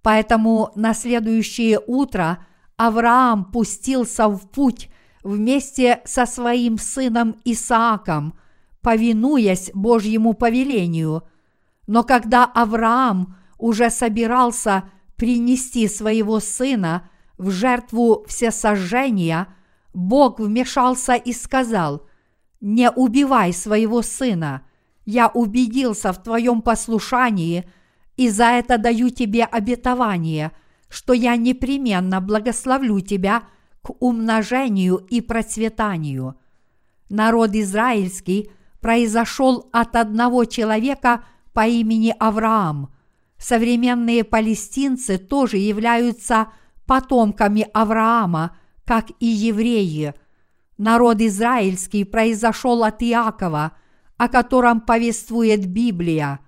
Поэтому 0.02 0.74
на 0.76 0.94
следующее 0.94 1.80
утро 1.88 2.46
Авраам 2.76 3.46
пустился 3.46 4.28
в 4.28 4.50
путь 4.50 4.90
вместе 5.24 6.02
со 6.04 6.26
своим 6.26 6.78
сыном 6.78 7.38
Исааком– 7.46 8.34
повинуясь 8.82 9.72
Божьему 9.74 10.34
повелению. 10.34 11.24
Но 11.88 12.04
когда 12.04 12.44
Авраам 12.44 13.38
уже 13.58 13.90
собирался 13.90 14.84
принести 15.16 15.88
своего 15.88 16.42
сына 16.42 17.10
в 17.38 17.50
жертву 17.52 18.26
всесожжения, 18.28 19.48
Бог 19.94 20.40
вмешался 20.40 21.14
и 21.16 21.34
сказал, 21.34 22.08
«Не 22.62 22.90
убивай 22.92 23.54
своего 23.54 24.02
сына, 24.02 24.64
я 25.06 25.28
убедился 25.28 26.14
в 26.14 26.24
твоем 26.24 26.62
послушании, 26.62 27.70
и 28.16 28.30
за 28.30 28.46
это 28.46 28.78
даю 28.78 29.10
тебе 29.10 29.44
обетование, 29.44 30.52
что 30.90 31.14
я 31.14 31.36
непременно 31.36 32.22
благословлю 32.22 33.00
тебя 33.02 33.44
к 33.82 33.92
умножению 34.02 34.98
и 35.10 35.22
процветанию». 35.22 36.36
Народ 37.10 37.54
израильский– 37.54 38.50
произошел 38.84 39.70
от 39.72 39.96
одного 39.96 40.44
человека 40.44 41.24
по 41.54 41.66
имени 41.66 42.14
Авраам. 42.20 42.94
Современные 43.38 44.26
палестинцы 44.26 45.18
тоже 45.18 45.58
являются 45.58 46.50
потомками 46.86 47.68
Авраама, 47.74 48.56
как 48.86 49.08
и 49.20 49.26
евреи. 49.26 50.14
Народ 50.78 51.22
израильский 51.22 52.04
произошел 52.04 52.84
от 52.84 53.02
Иакова, 53.02 53.74
о 54.18 54.28
котором 54.28 54.82
повествует 54.82 55.66
Библия. 55.68 56.40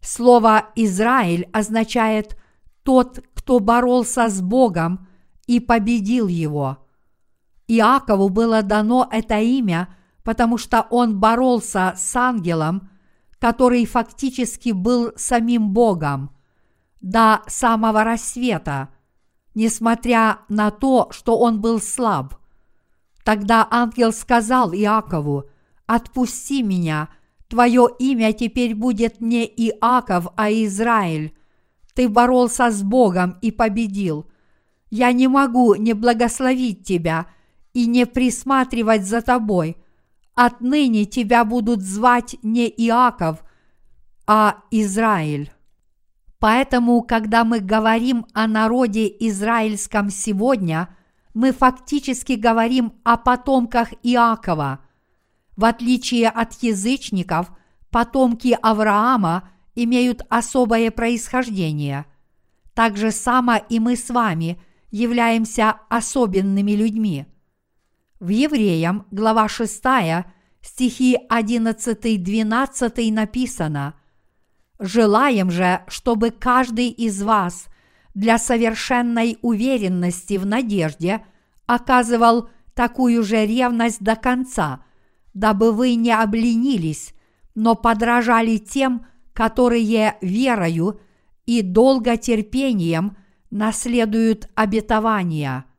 Слово 0.00 0.70
«Израиль» 0.76 1.48
означает 1.52 2.36
«тот, 2.82 3.22
кто 3.34 3.60
боролся 3.60 4.28
с 4.28 4.40
Богом 4.40 5.06
и 5.46 5.60
победил 5.60 6.26
его». 6.26 6.86
Иакову 7.68 8.28
было 8.28 8.62
дано 8.62 9.08
это 9.10 9.38
имя– 9.38 9.94
потому 10.22 10.58
что 10.58 10.86
он 10.90 11.18
боролся 11.18 11.94
с 11.96 12.14
ангелом, 12.14 12.90
который 13.38 13.84
фактически 13.86 14.70
был 14.70 15.12
самим 15.16 15.70
Богом 15.72 16.30
до 17.00 17.40
самого 17.46 18.04
рассвета, 18.04 18.90
несмотря 19.54 20.40
на 20.48 20.70
то, 20.70 21.08
что 21.10 21.38
он 21.38 21.60
был 21.60 21.80
слаб. 21.80 22.34
Тогда 23.24 23.66
ангел 23.70 24.12
сказал 24.12 24.72
Иакову, 24.72 25.44
«Отпусти 25.86 26.62
меня, 26.62 27.08
твое 27.48 27.88
имя 27.98 28.32
теперь 28.32 28.74
будет 28.74 29.20
не 29.20 29.44
Иаков, 29.44 30.28
а 30.36 30.50
Израиль. 30.50 31.34
Ты 31.94 32.08
боролся 32.08 32.70
с 32.70 32.82
Богом 32.82 33.36
и 33.42 33.50
победил. 33.50 34.26
Я 34.90 35.12
не 35.12 35.28
могу 35.28 35.74
не 35.74 35.92
благословить 35.92 36.84
тебя 36.84 37.26
и 37.74 37.86
не 37.86 38.06
присматривать 38.06 39.04
за 39.04 39.22
тобой– 39.22 39.76
Отныне 40.42 41.04
тебя 41.04 41.44
будут 41.44 41.82
звать 41.82 42.36
не 42.42 42.66
Иаков, 42.66 43.44
а 44.26 44.62
Израиль. 44.70 45.52
Поэтому, 46.40 47.02
когда 47.02 47.44
мы 47.44 47.60
говорим 47.60 48.26
о 48.32 48.48
народе 48.48 49.06
израильском 49.20 50.10
сегодня, 50.10 50.88
мы 51.32 51.52
фактически 51.52 52.32
говорим 52.32 52.94
о 53.04 53.16
потомках 53.16 53.92
Иакова. 54.02 54.80
В 55.56 55.64
отличие 55.64 56.28
от 56.28 56.54
язычников, 56.62 57.52
потомки 57.90 58.58
Авраама 58.60 59.48
имеют 59.76 60.22
особое 60.28 60.90
происхождение. 60.90 62.06
Так 62.74 62.96
же 62.96 63.12
само 63.12 63.56
и 63.68 63.78
мы 63.78 63.94
с 63.94 64.10
вами 64.10 64.60
являемся 64.90 65.76
особенными 65.88 66.72
людьми– 66.72 67.26
в 68.20 68.28
Евреям, 68.28 69.06
глава 69.10 69.48
6, 69.48 69.82
стихи 70.60 71.16
11-12 71.30 73.12
написано 73.12 73.94
«Желаем 74.80 75.50
же, 75.50 75.82
чтобы 75.86 76.30
каждый 76.30 76.88
из 76.88 77.22
вас 77.22 77.66
для 78.14 78.38
совершенной 78.38 79.38
уверенности 79.42 80.38
в 80.38 80.46
надежде 80.46 81.24
оказывал 81.66 82.48
такую 82.74 83.22
же 83.22 83.46
ревность 83.46 84.00
до 84.00 84.16
конца, 84.16 84.82
дабы 85.34 85.72
вы 85.72 85.94
не 85.94 86.12
обленились, 86.12 87.14
но 87.54 87.76
подражали 87.76 88.56
тем, 88.56 89.06
которые 89.34 90.16
верою 90.20 91.00
и 91.46 91.62
долготерпением 91.62 93.16
наследуют 93.50 94.48
обетования– 94.56 95.66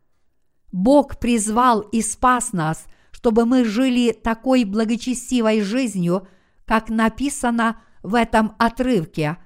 Бог 0.72 1.20
призвал 1.20 1.82
и 1.82 2.02
спас 2.02 2.54
нас, 2.54 2.86
чтобы 3.12 3.46
мы 3.46 3.66
жили 3.66 4.12
такой 4.12 4.64
благочестивой 4.64 5.62
жизнью, 5.62 6.28
как 6.66 6.90
написано 6.90 7.82
в 8.04 8.16
этом 8.16 8.54
отрывке, 8.58 9.38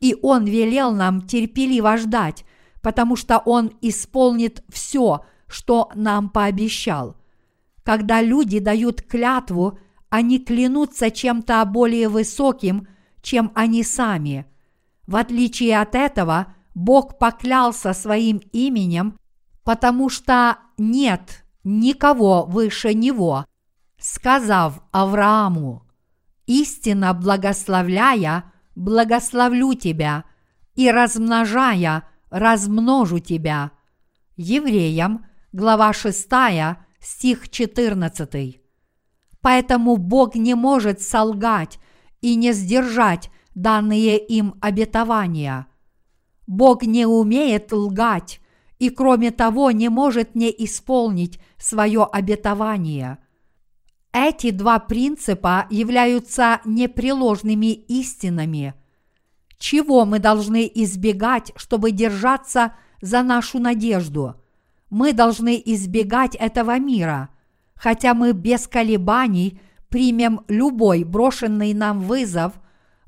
и 0.00 0.16
Он 0.22 0.44
велел 0.44 0.92
нам 0.92 1.22
терпеливо 1.22 1.96
ждать, 1.96 2.44
потому 2.80 3.16
что 3.16 3.38
Он 3.38 3.72
исполнит 3.80 4.64
все, 4.68 5.24
что 5.46 5.90
нам 5.94 6.28
пообещал. 6.28 7.16
Когда 7.84 8.22
люди 8.22 8.58
дают 8.58 9.02
клятву, 9.02 9.78
они 10.08 10.38
клянутся 10.38 11.10
чем-то 11.10 11.64
более 11.64 12.08
высоким, 12.08 12.86
чем 13.22 13.52
они 13.54 13.82
сами. 13.82 14.46
В 15.06 15.16
отличие 15.16 15.80
от 15.80 15.94
этого, 15.94 16.54
Бог 16.74 17.18
поклялся 17.18 17.92
своим 17.92 18.38
именем, 18.52 19.18
потому 19.64 20.08
что 20.08 20.58
нет 20.78 21.44
никого 21.64 22.44
выше 22.44 22.94
него, 22.94 23.46
сказав 23.98 24.82
Аврааму, 24.90 25.86
«Истинно 26.46 27.14
благословляя, 27.14 28.52
благословлю 28.74 29.74
тебя, 29.74 30.24
и 30.74 30.90
размножая, 30.90 32.08
размножу 32.30 33.18
тебя». 33.18 33.72
Евреям, 34.36 35.26
глава 35.52 35.92
6, 35.92 36.28
стих 37.00 37.48
14. 37.50 38.60
Поэтому 39.40 39.96
Бог 39.96 40.34
не 40.34 40.54
может 40.54 41.02
солгать 41.02 41.78
и 42.20 42.34
не 42.36 42.52
сдержать 42.52 43.30
данные 43.54 44.18
им 44.18 44.54
обетования. 44.60 45.66
Бог 46.46 46.82
не 46.82 47.06
умеет 47.06 47.72
лгать 47.72 48.40
и, 48.78 48.88
кроме 48.90 49.30
того, 49.30 49.70
не 49.70 49.88
может 49.88 50.34
не 50.34 50.50
исполнить 50.50 51.40
свое 51.58 52.04
обетование. 52.04 53.18
Эти 54.12 54.50
два 54.50 54.78
принципа 54.78 55.66
являются 55.70 56.60
непреложными 56.66 57.72
истинами. 57.72 58.74
Чего 59.58 60.04
мы 60.04 60.18
должны 60.18 60.70
избегать, 60.74 61.52
чтобы 61.56 61.92
держаться 61.92 62.74
за 63.00 63.22
нашу 63.22 63.58
надежду? 63.58 64.36
Мы 64.90 65.14
должны 65.14 65.60
избегать 65.64 66.34
этого 66.34 66.78
мира, 66.78 67.30
хотя 67.74 68.12
мы 68.12 68.32
без 68.32 68.66
колебаний 68.68 69.60
примем 69.88 70.42
любой 70.48 71.04
брошенный 71.04 71.72
нам 71.72 72.00
вызов, 72.00 72.52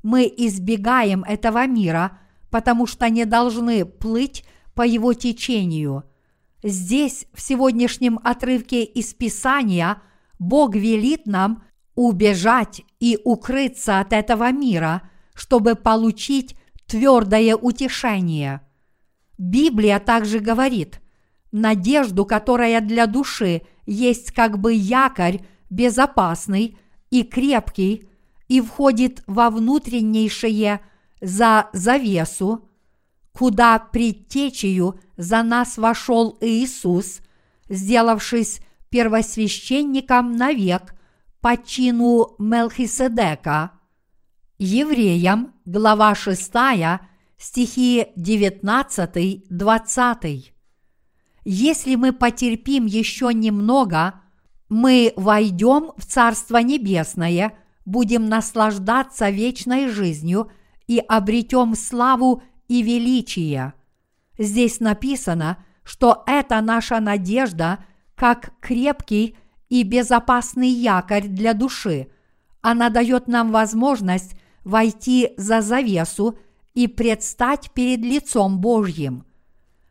мы 0.01 0.31
избегаем 0.37 1.23
этого 1.23 1.67
мира, 1.67 2.17
потому 2.49 2.87
что 2.87 3.09
не 3.09 3.25
должны 3.25 3.85
плыть 3.85 4.43
по 4.73 4.81
его 4.81 5.13
течению. 5.13 6.03
Здесь, 6.63 7.27
в 7.33 7.41
сегодняшнем 7.41 8.19
отрывке 8.23 8.83
из 8.83 9.13
Писания– 9.13 10.01
Бог 10.39 10.75
велит 10.75 11.25
нам 11.25 11.63
убежать 11.95 12.83
и 12.99 13.17
укрыться 13.23 13.99
от 13.99 14.13
этого 14.13 14.51
мира, 14.51 15.09
чтобы 15.33 15.75
получить 15.75 16.55
твердое 16.87 17.55
утешение. 17.55 18.61
Библия 19.37 19.99
также 19.99 20.39
говорит, 20.39 21.01
надежду, 21.51 22.25
которая 22.25 22.81
для 22.81 23.07
души 23.07 23.61
есть 23.85 24.31
как 24.31 24.59
бы 24.59 24.73
якорь 24.73 25.41
безопасный 25.69 26.77
и 27.09 27.23
крепкий 27.23 28.07
и 28.47 28.61
входит 28.61 29.23
во 29.27 29.49
внутреннейшее 29.49 30.81
за 31.21 31.69
завесу, 31.73 32.69
куда 33.31 33.79
предтечью 33.79 34.99
за 35.17 35.43
нас 35.43 35.77
вошел 35.77 36.37
Иисус, 36.41 37.21
сделавшись 37.69 38.61
первосвященником 38.95 40.37
навек 40.37 40.95
по 41.41 41.57
чину 41.57 42.35
Мелхиседека. 42.39 43.71
Евреям, 44.57 45.53
глава 45.65 46.15
6, 46.15 46.53
стихи 47.37 48.07
19-20. 48.15 50.45
Если 51.43 51.95
мы 51.95 52.13
потерпим 52.13 52.85
еще 52.85 53.33
немного, 53.33 54.21
мы 54.69 55.11
войдем 55.17 55.91
в 55.97 56.05
Царство 56.05 56.59
Небесное, 56.59 57.57
будем 57.83 58.29
наслаждаться 58.29 59.29
вечной 59.29 59.89
жизнью 59.89 60.49
и 60.87 60.99
обретем 60.99 61.75
славу 61.75 62.41
и 62.69 62.81
величие. 62.81 63.73
Здесь 64.37 64.79
написано, 64.79 65.57
что 65.83 66.23
это 66.27 66.61
наша 66.61 67.01
надежда– 67.01 67.83
как 68.15 68.53
крепкий 68.61 69.37
и 69.69 69.83
безопасный 69.83 70.69
якорь 70.69 71.27
для 71.27 71.53
души. 71.53 72.07
Она 72.61 72.89
дает 72.89 73.27
нам 73.27 73.51
возможность 73.51 74.35
войти 74.63 75.33
за 75.37 75.61
завесу 75.61 76.37
и 76.73 76.87
предстать 76.87 77.71
перед 77.71 77.99
лицом 77.99 78.59
Божьим. 78.59 79.25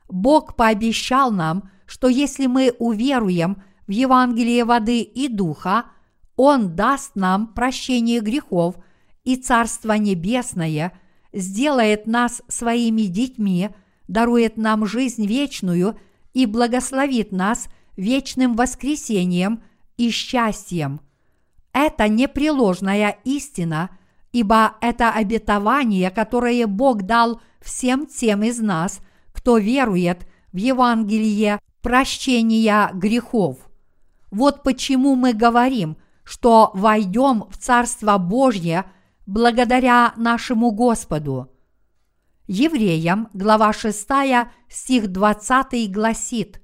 Бог 0.09 0.57
пообещал 0.57 1.31
нам, 1.31 1.71
что 1.87 2.09
если 2.09 2.47
мы 2.47 2.75
уверуем 2.79 3.63
в 3.87 3.91
Евангелие 3.91 4.65
воды 4.65 5.01
и 5.01 5.29
духа, 5.29 5.85
Он 6.37 6.75
даст 6.75 7.15
нам 7.15 7.49
прощение 7.49 8.21
грехов 8.21 8.77
и 9.23 9.37
Царство 9.37 9.93
Небесное, 9.93 10.93
сделает 11.33 12.07
нас 12.07 12.43
своими 12.49 13.03
детьми, 13.03 13.71
дарует 14.09 14.57
нам 14.57 14.87
жизнь 14.87 15.27
вечную 15.27 15.99
и 16.33 16.47
благословит 16.47 17.31
нас– 17.31 17.69
вечным 17.97 18.55
воскресением 18.55 19.63
и 19.97 20.11
счастьем. 20.11 21.01
Это 21.73 22.09
непреложная 22.09 23.19
истина, 23.25 23.91
ибо 24.33 24.77
это 24.81 25.11
обетование, 25.11 26.11
которое 26.11 26.67
Бог 26.67 27.03
дал 27.03 27.41
всем 27.61 28.07
тем 28.07 28.43
из 28.43 28.61
нас, 28.61 29.01
кто 29.33 29.59
верует 29.59 30.27
в 30.53 30.57
Евангелие 30.57 31.61
прощения 31.83 32.91
грехов. 32.95 33.59
Вот 34.31 34.63
почему 34.63 35.15
мы 35.15 35.33
говорим, 35.33 35.97
что 36.25 36.71
войдем 36.75 37.45
в 37.51 37.59
Царство 37.59 38.19
Божье 38.19 38.85
благодаря 39.27 40.13
нашему 40.17 40.71
Господу. 40.71 41.51
Евреям, 42.47 43.29
глава 43.33 43.73
6, 43.73 44.09
стих 44.69 45.09
20 45.09 45.91
гласит 45.91 46.61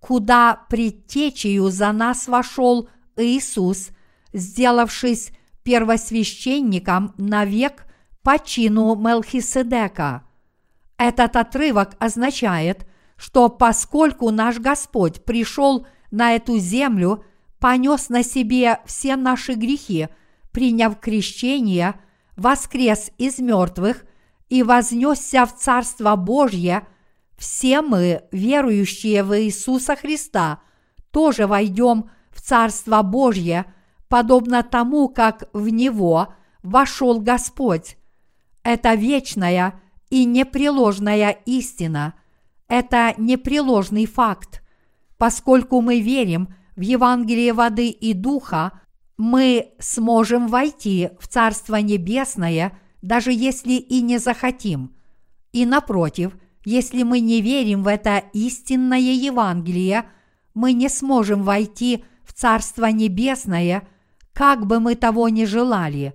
куда 0.00 0.62
предтечею 0.68 1.70
за 1.70 1.92
нас 1.92 2.26
вошел 2.26 2.88
Иисус, 3.16 3.90
сделавшись 4.32 5.30
первосвященником 5.62 7.14
навек 7.18 7.84
по 8.22 8.38
чину 8.38 8.96
Мелхиседека. 8.96 10.24
Этот 10.96 11.36
отрывок 11.36 11.96
означает, 11.98 12.86
что 13.16 13.48
поскольку 13.48 14.30
наш 14.30 14.58
Господь 14.58 15.24
пришел 15.24 15.86
на 16.10 16.32
эту 16.32 16.58
землю, 16.58 17.24
понес 17.58 18.08
на 18.08 18.22
себе 18.22 18.80
все 18.86 19.16
наши 19.16 19.52
грехи, 19.52 20.08
приняв 20.50 20.98
крещение, 20.98 21.94
воскрес 22.36 23.10
из 23.18 23.38
мертвых 23.38 24.04
и 24.48 24.62
вознесся 24.62 25.44
в 25.44 25.54
Царство 25.56 26.16
Божье– 26.16 26.86
все 27.40 27.80
мы, 27.80 28.24
верующие 28.32 29.24
в 29.24 29.34
Иисуса 29.40 29.96
Христа, 29.96 30.60
тоже 31.10 31.46
войдем 31.46 32.10
в 32.30 32.42
Царство 32.42 33.00
Божье, 33.00 33.64
подобно 34.08 34.62
тому, 34.62 35.08
как 35.08 35.48
в 35.54 35.70
Него 35.70 36.34
вошел 36.62 37.18
Господь. 37.18 37.96
Это 38.62 38.92
вечная 38.92 39.80
и 40.10 40.26
непреложная 40.26 41.30
истина. 41.46 42.12
Это 42.68 43.14
непреложный 43.16 44.04
факт. 44.04 44.62
Поскольку 45.16 45.80
мы 45.80 46.02
верим 46.02 46.54
в 46.76 46.82
Евангелие 46.82 47.54
воды 47.54 47.88
и 47.88 48.12
духа, 48.12 48.82
мы 49.16 49.72
сможем 49.78 50.46
войти 50.46 51.08
в 51.18 51.26
Царство 51.26 51.76
Небесное, 51.76 52.78
даже 53.00 53.32
если 53.32 53.72
и 53.72 54.02
не 54.02 54.18
захотим. 54.18 54.94
И 55.52 55.64
напротив– 55.64 56.36
если 56.64 57.02
мы 57.02 57.20
не 57.20 57.40
верим 57.40 57.82
в 57.82 57.86
это 57.86 58.24
истинное 58.32 58.98
Евангелие, 58.98 60.06
мы 60.54 60.72
не 60.72 60.88
сможем 60.88 61.42
войти 61.42 62.04
в 62.24 62.32
Царство 62.32 62.86
Небесное, 62.86 63.88
как 64.32 64.66
бы 64.66 64.78
мы 64.80 64.94
того 64.94 65.28
ни 65.28 65.44
желали. 65.44 66.14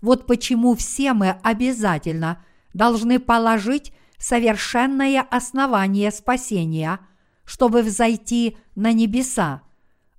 Вот 0.00 0.26
почему 0.26 0.74
все 0.74 1.12
мы 1.12 1.30
обязательно 1.42 2.42
должны 2.74 3.18
положить 3.18 3.92
совершенное 4.18 5.20
основание 5.20 6.10
спасения, 6.10 6.98
чтобы 7.44 7.82
взойти 7.82 8.56
на 8.74 8.92
небеса. 8.92 9.62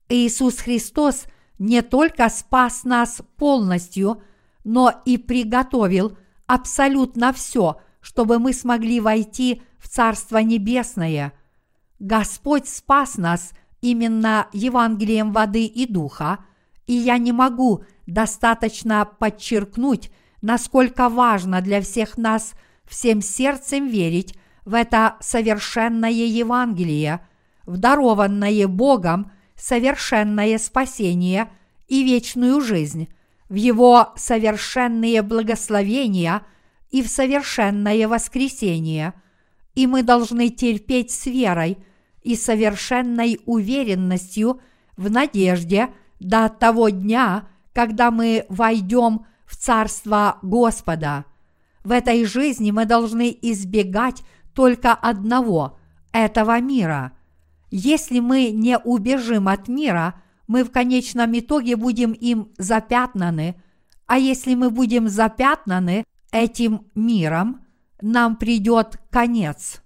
Иисус 0.08 0.58
Христос 0.58 1.26
не 1.58 1.82
только 1.82 2.30
спас 2.30 2.84
нас 2.84 3.22
полностью, 3.38 4.22
но 4.64 4.94
и 5.06 5.18
приготовил 5.18 6.18
абсолютно 6.46 7.34
все– 7.34 7.78
чтобы 8.04 8.38
мы 8.38 8.54
смогли 8.54 9.00
войти 9.00 9.64
в 9.80 9.88
Царство 9.88 10.38
Небесное. 10.40 11.34
Господь 12.00 12.68
спас 12.68 13.18
нас 13.18 13.54
именно 13.82 14.48
Евангелием 14.52 15.32
воды 15.32 15.66
и 15.66 15.88
духа, 15.88 16.40
и 16.86 16.94
я 16.94 17.18
не 17.18 17.32
могу 17.32 17.86
достаточно 18.06 19.06
подчеркнуть, 19.06 20.12
насколько 20.42 21.08
важно 21.08 21.62
для 21.62 21.82
всех 21.82 22.18
нас 22.18 22.54
всем 22.84 23.22
сердцем 23.22 23.88
верить 23.88 24.36
в 24.66 24.74
это 24.74 25.16
совершенное 25.22 26.12
Евангелие, 26.12 27.26
в 27.66 27.78
дарованное 27.78 28.68
Богом 28.68 29.32
совершенное 29.56 30.58
спасение 30.58 31.50
и 31.88 32.04
вечную 32.04 32.60
жизнь, 32.60 33.08
в 33.48 33.56
Его 33.56 34.10
совершенные 34.18 35.22
благословения– 35.22 36.42
и 36.94 37.02
в 37.02 37.10
совершенное 37.10 38.08
воскресение, 38.08 39.16
и 39.74 39.88
мы 39.88 40.04
должны 40.04 40.50
терпеть 40.50 41.10
с 41.10 41.26
верой 41.26 41.80
и 42.22 42.36
совершенной 42.36 43.40
уверенностью 43.48 44.62
в 44.96 45.10
надежде 45.10 45.90
до 46.20 46.50
того 46.50 46.90
дня, 46.90 47.48
когда 47.74 48.12
мы 48.12 48.46
войдем 48.48 49.26
в 49.48 49.58
Царство 49.58 50.38
Господа. 50.44 51.26
В 51.84 51.90
этой 51.90 52.26
жизни 52.26 52.70
мы 52.70 52.86
должны 52.86 53.36
избегать 53.42 54.22
только 54.54 54.94
одного– 54.94 55.80
этого 56.12 56.60
мира. 56.62 57.14
Если 57.72 58.20
мы 58.20 58.52
не 58.52 58.78
убежим 58.78 59.48
от 59.48 59.68
мира, 59.68 60.22
мы 60.46 60.64
в 60.64 60.70
конечном 60.70 61.38
итоге 61.40 61.76
будем 61.76 62.12
им 62.12 62.50
запятнаны, 62.60 63.60
а 64.06 64.20
если 64.20 64.54
мы 64.54 64.70
будем 64.70 65.10
запятнаны 65.10 66.04
этим 66.34 66.92
миром, 66.96 67.66
нам 68.02 68.36
придет 68.36 69.00
конец. 69.10 69.82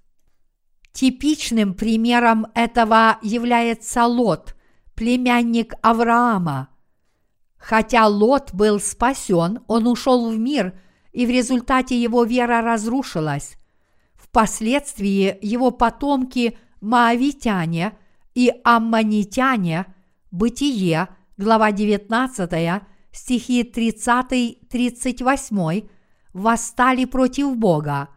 Типичным 0.91 1.75
примером 1.75 2.47
этого 2.55 3.19
является 3.21 4.07
Лот, 4.07 4.55
племянник 4.95 5.75
Авраама. 5.83 6.69
Хотя 7.57 8.07
Лот 8.07 8.51
был 8.53 8.79
спасен, 8.79 9.59
он 9.67 9.85
ушел 9.85 10.31
в 10.31 10.39
мир, 10.39 10.73
и 11.11 11.27
в 11.27 11.29
результате 11.29 12.01
его 12.01 12.23
вера 12.23 12.61
разрушилась. 12.61 13.57
Впоследствии 14.15 15.37
его 15.41 15.71
потомки 15.71 16.57
Моавитяне 16.81 17.97
и 18.33 18.51
Аммонитяне, 18.63 19.85
Бытие, 20.31 21.09
глава 21.37 21.71
19, 21.71 22.81
стихи 23.11 23.63
30-38, 23.63 25.89
восстали 26.37 27.05
против 27.05 27.57
Бога. 27.57 28.09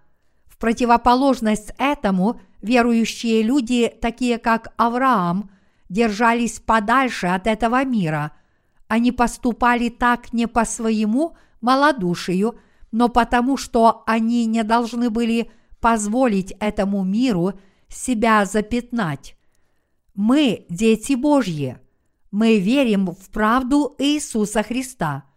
В 0.46 0.58
противоположность 0.58 1.72
этому 1.78 2.40
верующие 2.60 3.42
люди, 3.42 3.88
такие 4.00 4.38
как 4.38 4.72
Авраам, 4.76 5.50
держались 5.88 6.60
подальше 6.60 7.28
от 7.28 7.46
этого 7.46 7.84
мира. 7.84 8.32
Они 8.88 9.10
поступали 9.10 9.88
так 9.88 10.32
не 10.32 10.46
по 10.46 10.64
своему 10.64 11.36
малодушию, 11.60 12.58
но 12.92 13.08
потому, 13.08 13.56
что 13.56 14.02
они 14.06 14.46
не 14.46 14.62
должны 14.62 15.10
были 15.10 15.50
позволить 15.80 16.52
этому 16.60 17.02
миру 17.04 17.54
себя 17.88 18.44
запятнать. 18.44 19.36
Мы– 20.14 20.66
дети 20.68 21.14
Божьи. 21.14 21.78
Мы 22.30 22.58
верим 22.58 23.12
в 23.12 23.30
правду 23.30 23.94
Иисуса 23.98 24.62
Христа– 24.62 25.24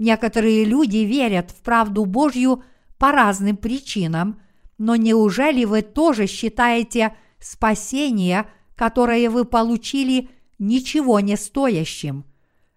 Некоторые 0.00 0.64
люди 0.64 0.96
верят 0.96 1.50
в 1.50 1.60
правду 1.60 2.06
Божью 2.06 2.64
по 2.96 3.12
разным 3.12 3.58
причинам, 3.58 4.40
но 4.78 4.96
неужели 4.96 5.66
вы 5.66 5.82
тоже 5.82 6.26
считаете 6.26 7.14
спасение, 7.38 8.46
которое 8.76 9.28
вы 9.28 9.44
получили, 9.44 10.30
ничего 10.58 11.20
не 11.20 11.36
стоящим? 11.36 12.24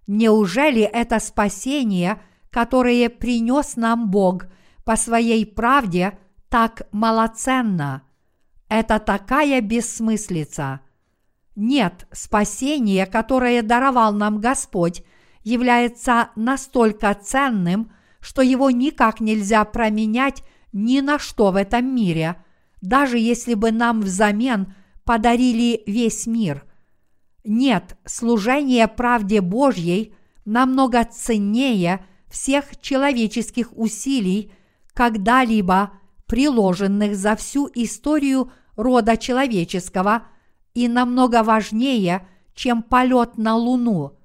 Неужели 0.05 0.81
это 0.81 1.21
спасение, 1.21 2.21
которое 2.49 3.07
принес 3.09 3.77
нам 3.77 4.11
Бог 4.11 4.47
по 4.83 4.97
своей 4.97 5.45
правде, 5.45 6.19
так 6.49 6.89
малоценно? 6.91 8.03
Это 8.67 8.99
такая 8.99 9.61
бессмыслица. 9.61 10.81
Нет, 11.55 12.05
спасение, 12.11 13.05
которое 13.05 13.61
даровал 13.61 14.11
нам 14.11 14.41
Господь, 14.41 15.05
является 15.43 16.29
настолько 16.35 17.13
ценным, 17.13 17.91
что 18.19 18.41
его 18.41 18.71
никак 18.71 19.19
нельзя 19.19 19.63
променять 19.65 20.43
ни 20.71 21.01
на 21.01 21.19
что 21.19 21.51
в 21.51 21.55
этом 21.55 21.93
мире, 21.93 22.37
даже 22.81 23.17
если 23.17 23.53
бы 23.53 23.71
нам 23.71 24.01
взамен 24.01 24.73
подарили 25.03 25.83
весь 25.85 26.25
мир. 26.25 26.63
Нет, 27.43 27.97
служение 28.05 28.87
правде 28.87 29.41
Божьей 29.41 30.15
намного 30.45 31.03
ценнее 31.03 32.05
всех 32.29 32.79
человеческих 32.79 33.77
усилий, 33.77 34.51
когда-либо 34.93 35.91
приложенных 36.25 37.15
за 37.15 37.35
всю 37.35 37.69
историю 37.75 38.51
рода 38.75 39.17
человеческого, 39.17 40.27
и 40.73 40.87
намного 40.87 41.43
важнее, 41.43 42.27
чем 42.55 42.81
полет 42.81 43.37
на 43.37 43.55
Луну– 43.55 44.17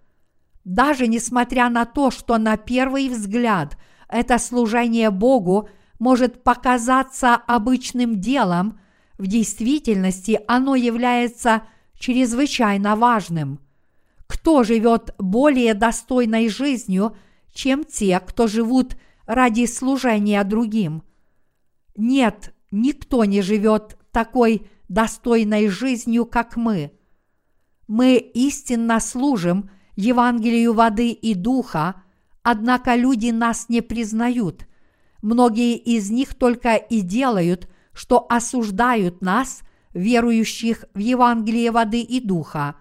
даже 0.68 1.06
несмотря 1.06 1.70
на 1.70 1.86
то, 1.86 2.10
что 2.10 2.36
на 2.36 2.58
первый 2.58 3.08
взгляд 3.08 3.78
это 4.06 4.38
служение 4.38 5.10
Богу 5.10 5.70
может 5.98 6.44
показаться 6.44 7.36
обычным 7.36 8.20
делом, 8.20 8.78
в 9.16 9.26
действительности 9.26 10.38
оно 10.46 10.74
является 10.74 11.62
чрезвычайно 11.98 12.96
важным. 12.96 13.60
Кто 14.26 14.62
живет 14.62 15.14
более 15.18 15.72
достойной 15.72 16.50
жизнью, 16.50 17.16
чем 17.50 17.82
те, 17.82 18.20
кто 18.20 18.46
живут 18.46 18.98
ради 19.24 19.64
служения 19.64 20.44
другим? 20.44 21.02
Нет, 21.96 22.54
никто 22.70 23.24
не 23.24 23.40
живет 23.40 23.96
такой 24.12 24.66
достойной 24.90 25.68
жизнью, 25.68 26.26
как 26.26 26.56
мы. 26.56 26.92
Мы 27.86 28.16
истинно 28.18 29.00
служим– 29.00 29.70
Евангелию 29.98 30.74
воды 30.74 31.10
и 31.10 31.34
духа, 31.34 31.96
однако 32.44 32.94
люди 32.94 33.30
нас 33.30 33.68
не 33.68 33.80
признают. 33.80 34.68
Многие 35.22 35.76
из 35.76 36.08
них 36.08 36.36
только 36.36 36.76
и 36.76 37.00
делают, 37.00 37.68
что 37.92 38.24
осуждают 38.28 39.22
нас, 39.22 39.62
верующих 39.92 40.84
в 40.94 40.98
Евангелие 41.00 41.72
воды 41.72 42.00
и 42.00 42.20
духа. 42.20 42.76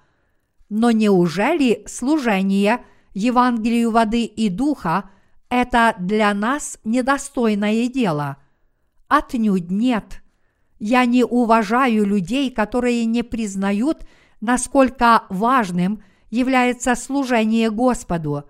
Но 0.70 0.92
неужели 0.92 1.84
служение 1.88 2.86
Евангелию 3.16 3.90
воды 3.90 4.26
и 4.26 4.50
духа– 4.50 5.10
это 5.50 5.96
для 5.98 6.32
нас 6.36 6.78
недостойное 6.84 7.88
дело? 7.88 8.38
Отнюдь 9.08 9.72
нет. 9.72 10.22
Я 10.78 11.06
не 11.06 11.24
уважаю 11.24 12.06
людей, 12.06 12.52
которые 12.52 13.06
не 13.06 13.24
признают, 13.24 14.06
насколько 14.40 15.24
важным– 15.30 16.04
является 16.30 16.96
служение 16.96 17.70
Господу. 17.70 18.44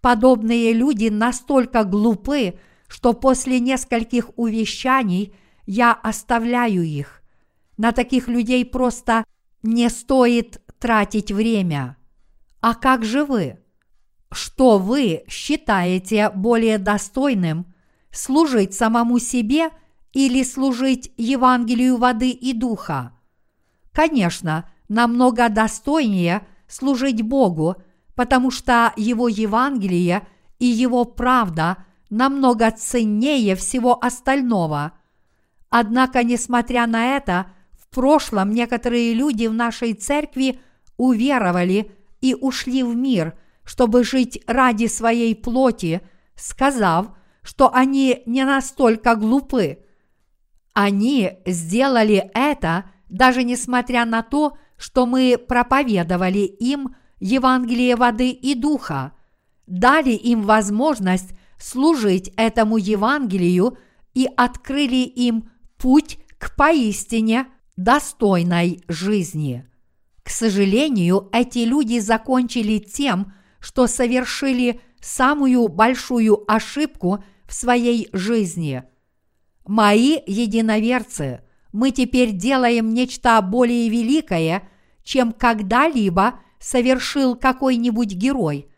Подобные 0.00 0.72
люди 0.72 1.08
настолько 1.08 1.84
глупы, 1.84 2.58
что 2.88 3.12
после 3.12 3.58
нескольких 3.58 4.30
увещаний 4.36 5.34
я 5.66 5.92
оставляю 5.92 6.82
их. 6.82 7.22
На 7.76 7.92
таких 7.92 8.28
людей 8.28 8.64
просто 8.64 9.24
не 9.62 9.90
стоит 9.90 10.62
тратить 10.78 11.32
время. 11.32 11.96
А 12.60 12.74
как 12.74 13.04
же 13.04 13.24
вы? 13.24 13.58
Что 14.30 14.78
вы 14.78 15.24
считаете 15.28 16.30
более 16.30 16.78
достойным– 16.78 17.72
служить 18.10 18.74
самому 18.74 19.18
себе 19.18 19.68
или 20.12 20.42
служить 20.42 21.12
Евангелию 21.16 21.96
воды 21.96 22.30
и 22.30 22.52
духа? 22.52 23.12
Конечно, 23.92 24.70
намного 24.88 25.48
достойнее– 25.48 26.46
служить 26.68 27.22
Богу, 27.22 27.76
потому 28.14 28.50
что 28.50 28.92
Его 28.96 29.28
Евангелие 29.28 30.26
и 30.58 30.66
Его 30.66 31.04
правда 31.04 31.78
намного 32.10 32.70
ценнее 32.70 33.56
всего 33.56 34.02
остального. 34.02 34.92
Однако, 35.68 36.22
несмотря 36.22 36.86
на 36.86 37.16
это, 37.16 37.46
в 37.72 37.88
прошлом 37.88 38.52
некоторые 38.52 39.14
люди 39.14 39.46
в 39.46 39.52
нашей 39.52 39.94
церкви 39.94 40.60
уверовали 40.96 41.92
и 42.20 42.34
ушли 42.34 42.82
в 42.82 42.94
мир, 42.94 43.38
чтобы 43.64 44.04
жить 44.04 44.42
ради 44.46 44.86
своей 44.86 45.34
плоти, 45.34 46.00
сказав, 46.36 47.08
что 47.42 47.72
они 47.74 48.22
не 48.26 48.44
настолько 48.44 49.14
глупы. 49.14 49.78
Они 50.72 51.38
сделали 51.46 52.30
это, 52.34 52.90
даже 53.08 53.44
несмотря 53.44 54.04
на 54.04 54.22
то, 54.22 54.56
что 54.76 55.06
мы 55.06 55.38
проповедовали 55.38 56.40
им 56.40 56.94
Евангелие 57.18 57.96
воды 57.96 58.30
и 58.30 58.54
духа, 58.54 59.12
дали 59.66 60.10
им 60.10 60.42
возможность 60.42 61.30
служить 61.58 62.30
этому 62.36 62.76
Евангелию 62.76 63.78
и 64.14 64.28
открыли 64.36 65.04
им 65.04 65.50
путь 65.78 66.18
к 66.38 66.54
поистине 66.56 67.46
достойной 67.76 68.82
жизни. 68.88 69.66
К 70.22 70.30
сожалению, 70.30 71.28
эти 71.32 71.60
люди 71.60 71.98
закончили 71.98 72.78
тем, 72.78 73.32
что 73.60 73.86
совершили 73.86 74.80
самую 75.00 75.68
большую 75.68 76.50
ошибку 76.50 77.22
в 77.46 77.54
своей 77.54 78.08
жизни. 78.12 78.82
Мои 79.66 80.18
единоверцы– 80.26 81.40
мы 81.76 81.90
теперь 81.90 82.32
делаем 82.32 82.94
нечто 82.94 83.38
более 83.42 83.90
великое, 83.90 84.66
чем 85.04 85.30
когда-либо 85.30 86.40
совершил 86.58 87.36
какой-нибудь 87.36 88.14
герой. 88.14 88.70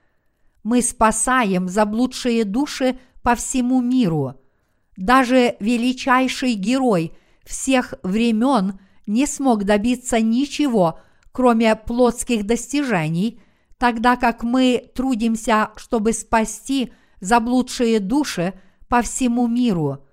Мы 0.64 0.82
спасаем 0.82 1.68
заблудшие 1.68 2.42
души 2.42 2.98
по 3.22 3.36
всему 3.36 3.80
миру. 3.80 4.34
Даже 4.96 5.54
величайший 5.60 6.54
герой 6.54 7.12
всех 7.44 7.94
времен 8.02 8.80
не 9.06 9.26
смог 9.26 9.62
добиться 9.62 10.20
ничего, 10.20 10.98
кроме 11.30 11.76
плотских 11.76 12.46
достижений, 12.46 13.40
тогда 13.78 14.16
как 14.16 14.42
мы 14.42 14.90
трудимся, 14.92 15.70
чтобы 15.76 16.12
спасти 16.12 16.92
заблудшие 17.20 18.00
души 18.00 18.54
по 18.88 19.02
всему 19.02 19.46
миру. 19.46 20.04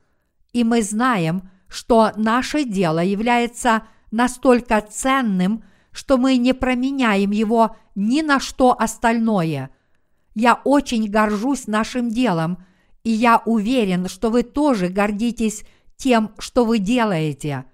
И 0.53 0.63
мы 0.63 0.83
знаем, 0.83 1.49
что 1.67 2.11
наше 2.15 2.63
дело 2.63 2.99
является 2.99 3.83
настолько 4.11 4.81
ценным, 4.81 5.63
что 5.91 6.17
мы 6.17 6.37
не 6.37 6.53
променяем 6.53 7.31
его 7.31 7.75
ни 7.95 8.21
на 8.21 8.39
что 8.39 8.75
остальное. 8.77 9.69
Я 10.33 10.55
очень 10.63 11.09
горжусь 11.09 11.67
нашим 11.67 12.09
делом, 12.09 12.57
и 13.03 13.11
я 13.11 13.41
уверен, 13.45 14.07
что 14.09 14.29
вы 14.29 14.43
тоже 14.43 14.89
гордитесь 14.89 15.63
тем, 15.95 16.31
что 16.39 16.65
вы 16.65 16.79
делаете. 16.79 17.65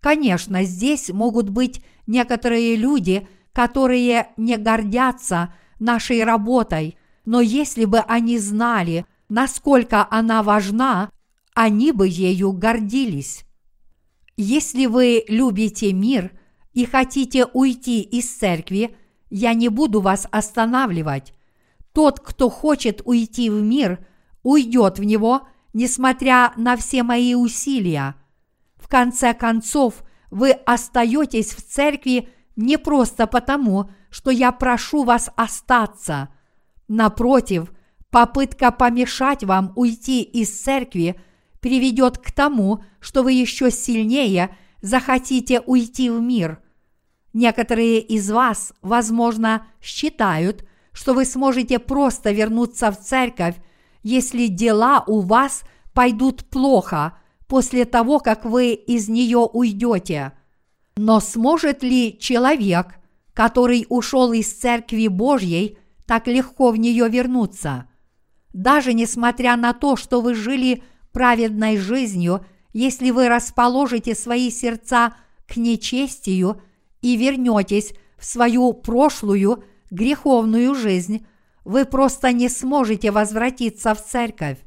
Конечно, 0.00 0.64
здесь 0.64 1.10
могут 1.10 1.50
быть 1.50 1.84
некоторые 2.06 2.74
люди, 2.76 3.28
которые 3.52 4.28
не 4.36 4.56
гордятся 4.56 5.54
нашей 5.78 6.24
работой, 6.24 6.96
но 7.24 7.40
если 7.40 7.84
бы 7.84 7.98
они 7.98 8.38
знали, 8.38 9.06
насколько 9.28 10.06
она 10.10 10.42
важна, 10.42 11.10
они 11.54 11.92
бы 11.92 12.08
ею 12.08 12.52
гордились. 12.52 13.44
Если 14.36 14.86
вы 14.86 15.24
любите 15.28 15.92
мир 15.92 16.32
и 16.72 16.84
хотите 16.84 17.46
уйти 17.46 18.00
из 18.00 18.30
церкви, 18.30 18.96
я 19.28 19.54
не 19.54 19.68
буду 19.68 20.00
вас 20.00 20.26
останавливать. 20.30 21.34
Тот, 21.92 22.20
кто 22.20 22.48
хочет 22.48 23.02
уйти 23.04 23.50
в 23.50 23.60
мир, 23.60 24.04
уйдет 24.42 24.98
в 24.98 25.04
него, 25.04 25.48
несмотря 25.72 26.52
на 26.56 26.76
все 26.76 27.02
мои 27.02 27.34
усилия. 27.34 28.14
В 28.76 28.88
конце 28.88 29.34
концов, 29.34 30.02
вы 30.30 30.52
остаетесь 30.52 31.50
в 31.50 31.62
церкви 31.62 32.28
не 32.56 32.78
просто 32.78 33.26
потому, 33.26 33.90
что 34.10 34.30
я 34.30 34.52
прошу 34.52 35.04
вас 35.04 35.30
остаться. 35.36 36.28
Напротив, 36.88 37.72
попытка 38.10 38.72
помешать 38.72 39.44
вам 39.44 39.72
уйти 39.76 40.22
из 40.22 40.60
церкви 40.60 41.20
приведет 41.60 42.18
к 42.18 42.32
тому, 42.32 42.82
что 43.00 43.22
вы 43.22 43.32
еще 43.32 43.70
сильнее 43.70 44.56
захотите 44.82 45.60
уйти 45.60 46.10
в 46.10 46.20
мир. 46.20 46.60
Некоторые 47.32 48.00
из 48.00 48.30
вас, 48.30 48.72
возможно, 48.82 49.66
считают, 49.80 50.66
что 50.92 51.14
вы 51.14 51.24
сможете 51.24 51.78
просто 51.78 52.32
вернуться 52.32 52.90
в 52.90 52.98
церковь, 53.00 53.56
если 54.02 54.46
дела 54.48 55.04
у 55.06 55.20
вас 55.20 55.62
пойдут 55.92 56.44
плохо 56.44 57.18
после 57.46 57.84
того, 57.84 58.18
как 58.18 58.44
вы 58.44 58.72
из 58.72 59.08
нее 59.08 59.38
уйдете. 59.38 60.32
Но 60.96 61.20
сможет 61.20 61.82
ли 61.82 62.18
человек, 62.18 62.96
который 63.32 63.86
ушел 63.88 64.32
из 64.32 64.52
церкви 64.52 65.06
Божьей, 65.08 65.78
так 66.06 66.26
легко 66.26 66.70
в 66.70 66.76
нее 66.76 67.08
вернуться? 67.08 67.88
Даже 68.52 68.92
несмотря 68.92 69.56
на 69.56 69.72
то, 69.72 69.96
что 69.96 70.20
вы 70.20 70.34
жили 70.34 70.82
праведной 71.12 71.76
жизнью, 71.76 72.44
если 72.72 73.10
вы 73.10 73.28
расположите 73.28 74.14
свои 74.14 74.50
сердца 74.50 75.14
к 75.46 75.56
нечестию 75.56 76.62
и 77.00 77.16
вернетесь 77.16 77.94
в 78.16 78.24
свою 78.24 78.72
прошлую 78.72 79.64
греховную 79.90 80.74
жизнь, 80.74 81.26
вы 81.64 81.84
просто 81.84 82.32
не 82.32 82.48
сможете 82.48 83.10
возвратиться 83.10 83.94
в 83.94 84.04
церковь. 84.04 84.58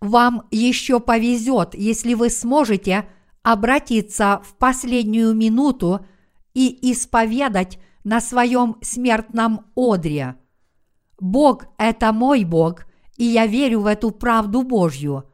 Вам 0.00 0.46
еще 0.50 1.00
повезет, 1.00 1.74
если 1.74 2.14
вы 2.14 2.30
сможете 2.30 3.08
обратиться 3.42 4.42
в 4.44 4.54
последнюю 4.56 5.34
минуту 5.34 6.04
и 6.52 6.92
исповедать 6.92 7.78
на 8.04 8.20
своем 8.20 8.76
смертном 8.82 9.66
одре. 9.74 10.36
Бог– 11.20 11.66
это 11.78 12.12
мой 12.12 12.44
Бог, 12.44 12.86
и 13.16 13.24
я 13.24 13.46
верю 13.46 13.80
в 13.80 13.86
эту 13.86 14.10
правду 14.10 14.62
Божью. 14.62 15.24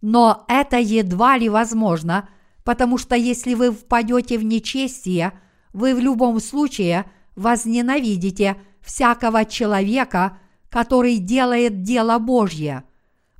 Но 0.00 0.44
это 0.48 0.78
едва 0.78 1.36
ли 1.36 1.48
возможно, 1.48 2.28
потому 2.64 2.98
что 2.98 3.16
если 3.16 3.54
вы 3.54 3.72
впадете 3.72 4.38
в 4.38 4.44
нечестие, 4.44 5.32
вы 5.72 5.94
в 5.94 5.98
любом 5.98 6.40
случае 6.40 7.10
возненавидите 7.34 8.56
всякого 8.80 9.44
человека, 9.44 10.38
который 10.70 11.18
делает 11.18 11.82
дело 11.82 12.18
Божье. 12.18 12.84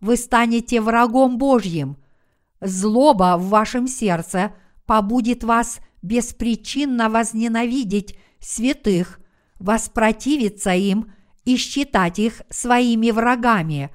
Вы 0.01 0.17
станете 0.17 0.81
врагом 0.81 1.39
Божьим. 1.39 1.97
Злоба 2.61 3.37
в 3.39 3.49
вашем 3.49 3.87
сердце 3.87 4.53
побудит 4.87 5.45
вас 5.45 5.81
беспричинно 6.03 7.09
возненавидеть 7.09 8.19
святых, 8.41 9.21
воспротивиться 9.59 10.73
им 10.73 11.13
и 11.45 11.57
считать 11.57 12.19
их 12.19 12.43
своими 12.51 13.11
врагами. 13.11 13.91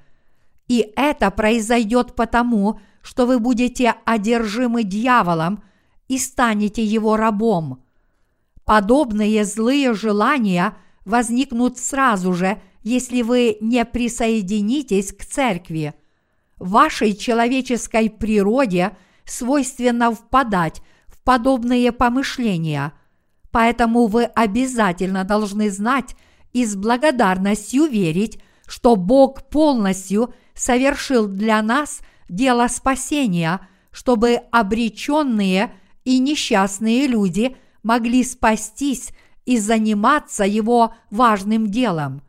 И 0.73 0.91
это 0.95 1.29
произойдет 1.29 2.15
потому, 2.15 2.79
что 3.03 3.27
вы 3.27 3.37
будете 3.37 3.93
одержимы 4.05 4.83
дьяволом 4.83 5.61
и 6.07 6.17
станете 6.17 6.83
его 6.83 7.15
рабом. 7.15 7.83
Подобные 8.65 9.45
злые 9.45 9.93
желания 9.93 10.75
возникнут 11.05 11.77
сразу 11.77 12.33
же, 12.33 12.59
если 12.81 13.21
вы 13.21 13.57
не 13.61 13.85
присоединитесь 13.85 15.13
к 15.13 15.23
церкви. 15.25 15.93
Вашей 16.57 17.13
человеческой 17.13 18.09
природе 18.09 18.97
свойственно 19.25 20.11
впадать 20.11 20.81
в 21.05 21.21
подобные 21.21 21.91
помышления, 21.91 22.93
поэтому 23.51 24.07
вы 24.07 24.23
обязательно 24.23 25.23
должны 25.23 25.69
знать 25.69 26.15
и 26.51 26.65
с 26.65 26.75
благодарностью 26.75 27.85
верить, 27.85 28.39
что 28.65 28.95
Бог 28.95 29.49
полностью 29.49 30.33
совершил 30.53 31.27
для 31.27 31.61
нас 31.61 32.01
дело 32.29 32.67
спасения, 32.67 33.67
чтобы 33.91 34.41
обреченные 34.51 35.73
и 36.03 36.19
несчастные 36.19 37.07
люди 37.07 37.55
могли 37.83 38.23
спастись 38.23 39.11
и 39.45 39.57
заниматься 39.57 40.43
его 40.43 40.93
важным 41.09 41.67
делом. 41.67 42.21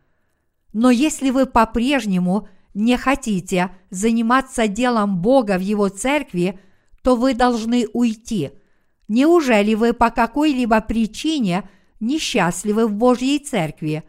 Но 0.72 0.90
если 0.90 1.30
вы 1.30 1.46
по-прежнему 1.46 2.48
не 2.74 2.96
хотите 2.96 3.70
заниматься 3.90 4.66
делом 4.66 5.18
Бога 5.18 5.56
в 5.58 5.60
Его 5.60 5.88
церкви, 5.88 6.58
то 7.02 7.14
вы 7.14 7.34
должны 7.34 7.86
уйти. 7.92 8.50
Неужели 9.06 9.74
вы 9.74 9.92
по 9.92 10.10
какой-либо 10.10 10.80
причине 10.80 11.68
несчастливы 12.00 12.86
в 12.88 12.94
Божьей 12.94 13.38
церкви? 13.38 14.02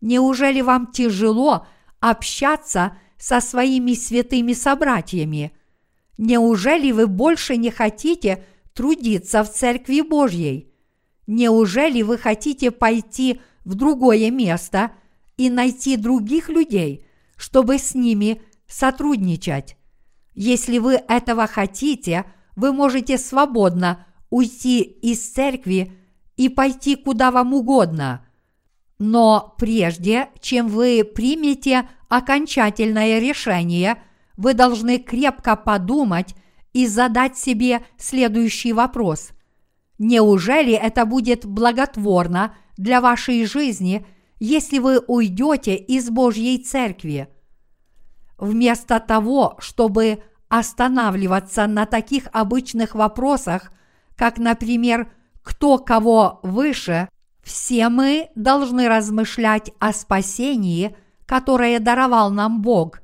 Неужели 0.00 0.60
вам 0.60 0.88
тяжело 0.88 1.66
общаться 2.00 2.98
со 3.22 3.40
своими 3.40 3.94
святыми 3.94 4.52
собратьями? 4.52 5.52
Неужели 6.18 6.90
вы 6.90 7.06
больше 7.06 7.56
не 7.56 7.70
хотите 7.70 8.44
трудиться 8.74 9.44
в 9.44 9.52
церкви 9.52 10.00
Божьей? 10.00 10.74
Неужели 11.28 12.02
вы 12.02 12.18
хотите 12.18 12.72
пойти 12.72 13.40
в 13.64 13.76
другое 13.76 14.32
место 14.32 14.90
и 15.36 15.50
найти 15.50 15.96
других 15.96 16.48
людей, 16.48 17.06
чтобы 17.36 17.78
с 17.78 17.94
ними 17.94 18.42
сотрудничать? 18.66 19.76
Если 20.34 20.78
вы 20.78 20.94
этого 20.94 21.46
хотите, 21.46 22.24
вы 22.56 22.72
можете 22.72 23.18
свободно 23.18 24.04
уйти 24.30 24.80
из 24.80 25.30
церкви 25.30 25.92
и 26.36 26.48
пойти 26.48 26.96
куда 26.96 27.30
вам 27.30 27.54
угодно. 27.54 28.26
Но 28.98 29.54
прежде, 29.58 30.28
чем 30.40 30.66
вы 30.66 31.04
примете 31.04 31.88
окончательное 32.16 33.18
решение, 33.18 34.02
вы 34.36 34.54
должны 34.54 34.98
крепко 34.98 35.56
подумать 35.56 36.34
и 36.72 36.86
задать 36.86 37.36
себе 37.36 37.82
следующий 37.98 38.72
вопрос– 38.72 39.30
Неужели 40.04 40.72
это 40.72 41.06
будет 41.06 41.46
благотворно 41.46 42.56
для 42.76 43.00
вашей 43.00 43.44
жизни, 43.46 44.04
если 44.40 44.80
вы 44.80 44.98
уйдете 44.98 45.76
из 45.76 46.10
Божьей 46.10 46.58
Церкви? 46.58 47.28
Вместо 48.36 48.98
того, 48.98 49.54
чтобы 49.60 50.24
останавливаться 50.48 51.68
на 51.68 51.86
таких 51.86 52.24
обычных 52.32 52.96
вопросах, 52.96 53.70
как, 54.16 54.38
например, 54.38 55.08
кто 55.40 55.78
кого 55.78 56.40
выше, 56.42 57.08
все 57.44 57.88
мы 57.88 58.30
должны 58.34 58.88
размышлять 58.88 59.70
о 59.78 59.92
спасении, 59.92 60.96
которое 61.32 61.80
даровал 61.80 62.30
нам 62.30 62.60
Бог, 62.60 63.00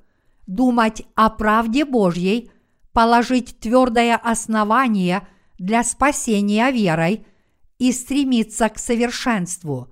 думать 0.47 1.03
о 1.15 1.31
правде 1.31 1.87
Божьей, 1.87 2.51
положить 2.93 3.59
твердое 3.59 4.17
основание– 4.17 5.27
для 5.59 5.83
спасения 5.83 6.71
верой 6.71 7.27
и 7.79 7.91
стремиться 7.91 8.69
к 8.69 8.79
совершенству. 8.79 9.89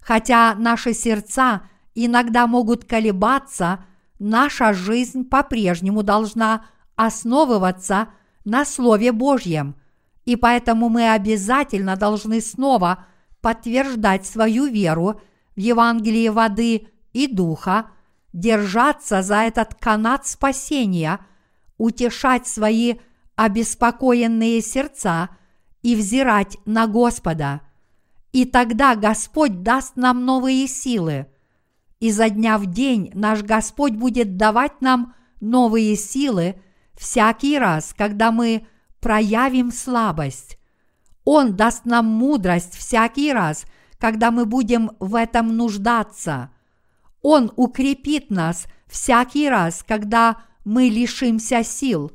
Хотя 0.00 0.56
наши 0.56 0.94
сердца 0.94 1.62
иногда 1.94 2.48
могут 2.48 2.84
колебаться, 2.84 3.84
наша 4.18 4.72
жизнь 4.72 5.24
по-прежнему 5.24 6.02
должна 6.02 6.66
основываться 6.96 8.08
на 8.44 8.64
Слове 8.64 9.12
Божьем, 9.12 9.76
И 10.24 10.34
поэтому 10.34 10.88
мы 10.88 11.12
обязательно 11.12 11.94
должны 11.94 12.40
снова 12.40 13.06
подтверждать 13.40 14.26
свою 14.26 14.66
веру 14.66 15.20
в 15.54 15.60
Евангелие 15.60 16.32
воды 16.32 16.88
и 17.16 17.26
духа, 17.26 17.86
держаться 18.34 19.22
за 19.22 19.36
этот 19.36 19.74
канат 19.74 20.26
спасения, 20.26 21.20
утешать 21.78 22.46
свои 22.46 22.96
обеспокоенные 23.36 24.60
сердца 24.60 25.30
и 25.80 25.96
взирать 25.96 26.58
на 26.66 26.86
Господа. 26.86 27.62
И 28.32 28.44
тогда 28.44 28.96
Господь 28.96 29.62
даст 29.62 29.96
нам 29.96 30.26
новые 30.26 30.66
силы. 30.68 31.26
И 32.00 32.10
за 32.10 32.28
дня 32.28 32.58
в 32.58 32.66
день 32.66 33.10
наш 33.14 33.42
Господь 33.42 33.94
будет 33.94 34.36
давать 34.36 34.82
нам 34.82 35.14
новые 35.40 35.96
силы 35.96 36.60
всякий 36.92 37.58
раз, 37.58 37.94
когда 37.96 38.30
мы 38.30 38.66
проявим 39.00 39.72
слабость. 39.72 40.58
Он 41.24 41.56
даст 41.56 41.86
нам 41.86 42.04
мудрость 42.04 42.74
всякий 42.74 43.32
раз, 43.32 43.64
когда 43.98 44.30
мы 44.30 44.44
будем 44.44 44.90
в 45.00 45.14
этом 45.14 45.56
нуждаться. 45.56 46.50
Он 47.22 47.52
укрепит 47.56 48.30
нас 48.30 48.66
всякий 48.86 49.48
раз, 49.48 49.82
когда 49.86 50.38
мы 50.64 50.88
лишимся 50.88 51.64
сил. 51.64 52.12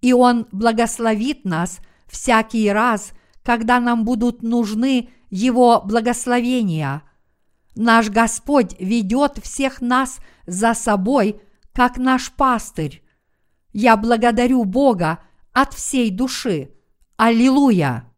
И 0.00 0.12
Он 0.12 0.46
благословит 0.52 1.44
нас 1.44 1.80
всякий 2.06 2.70
раз, 2.70 3.12
когда 3.42 3.80
нам 3.80 4.04
будут 4.04 4.42
нужны 4.42 5.10
Его 5.30 5.80
благословения. 5.80 7.02
Наш 7.74 8.08
Господь 8.08 8.74
ведет 8.78 9.38
всех 9.42 9.80
нас 9.80 10.18
за 10.46 10.74
собой, 10.74 11.40
как 11.72 11.98
наш 11.98 12.32
пастырь. 12.32 13.02
Я 13.72 13.96
благодарю 13.96 14.64
Бога 14.64 15.18
от 15.52 15.74
всей 15.74 16.10
души. 16.10 16.70
Аллилуйя! 17.16 18.10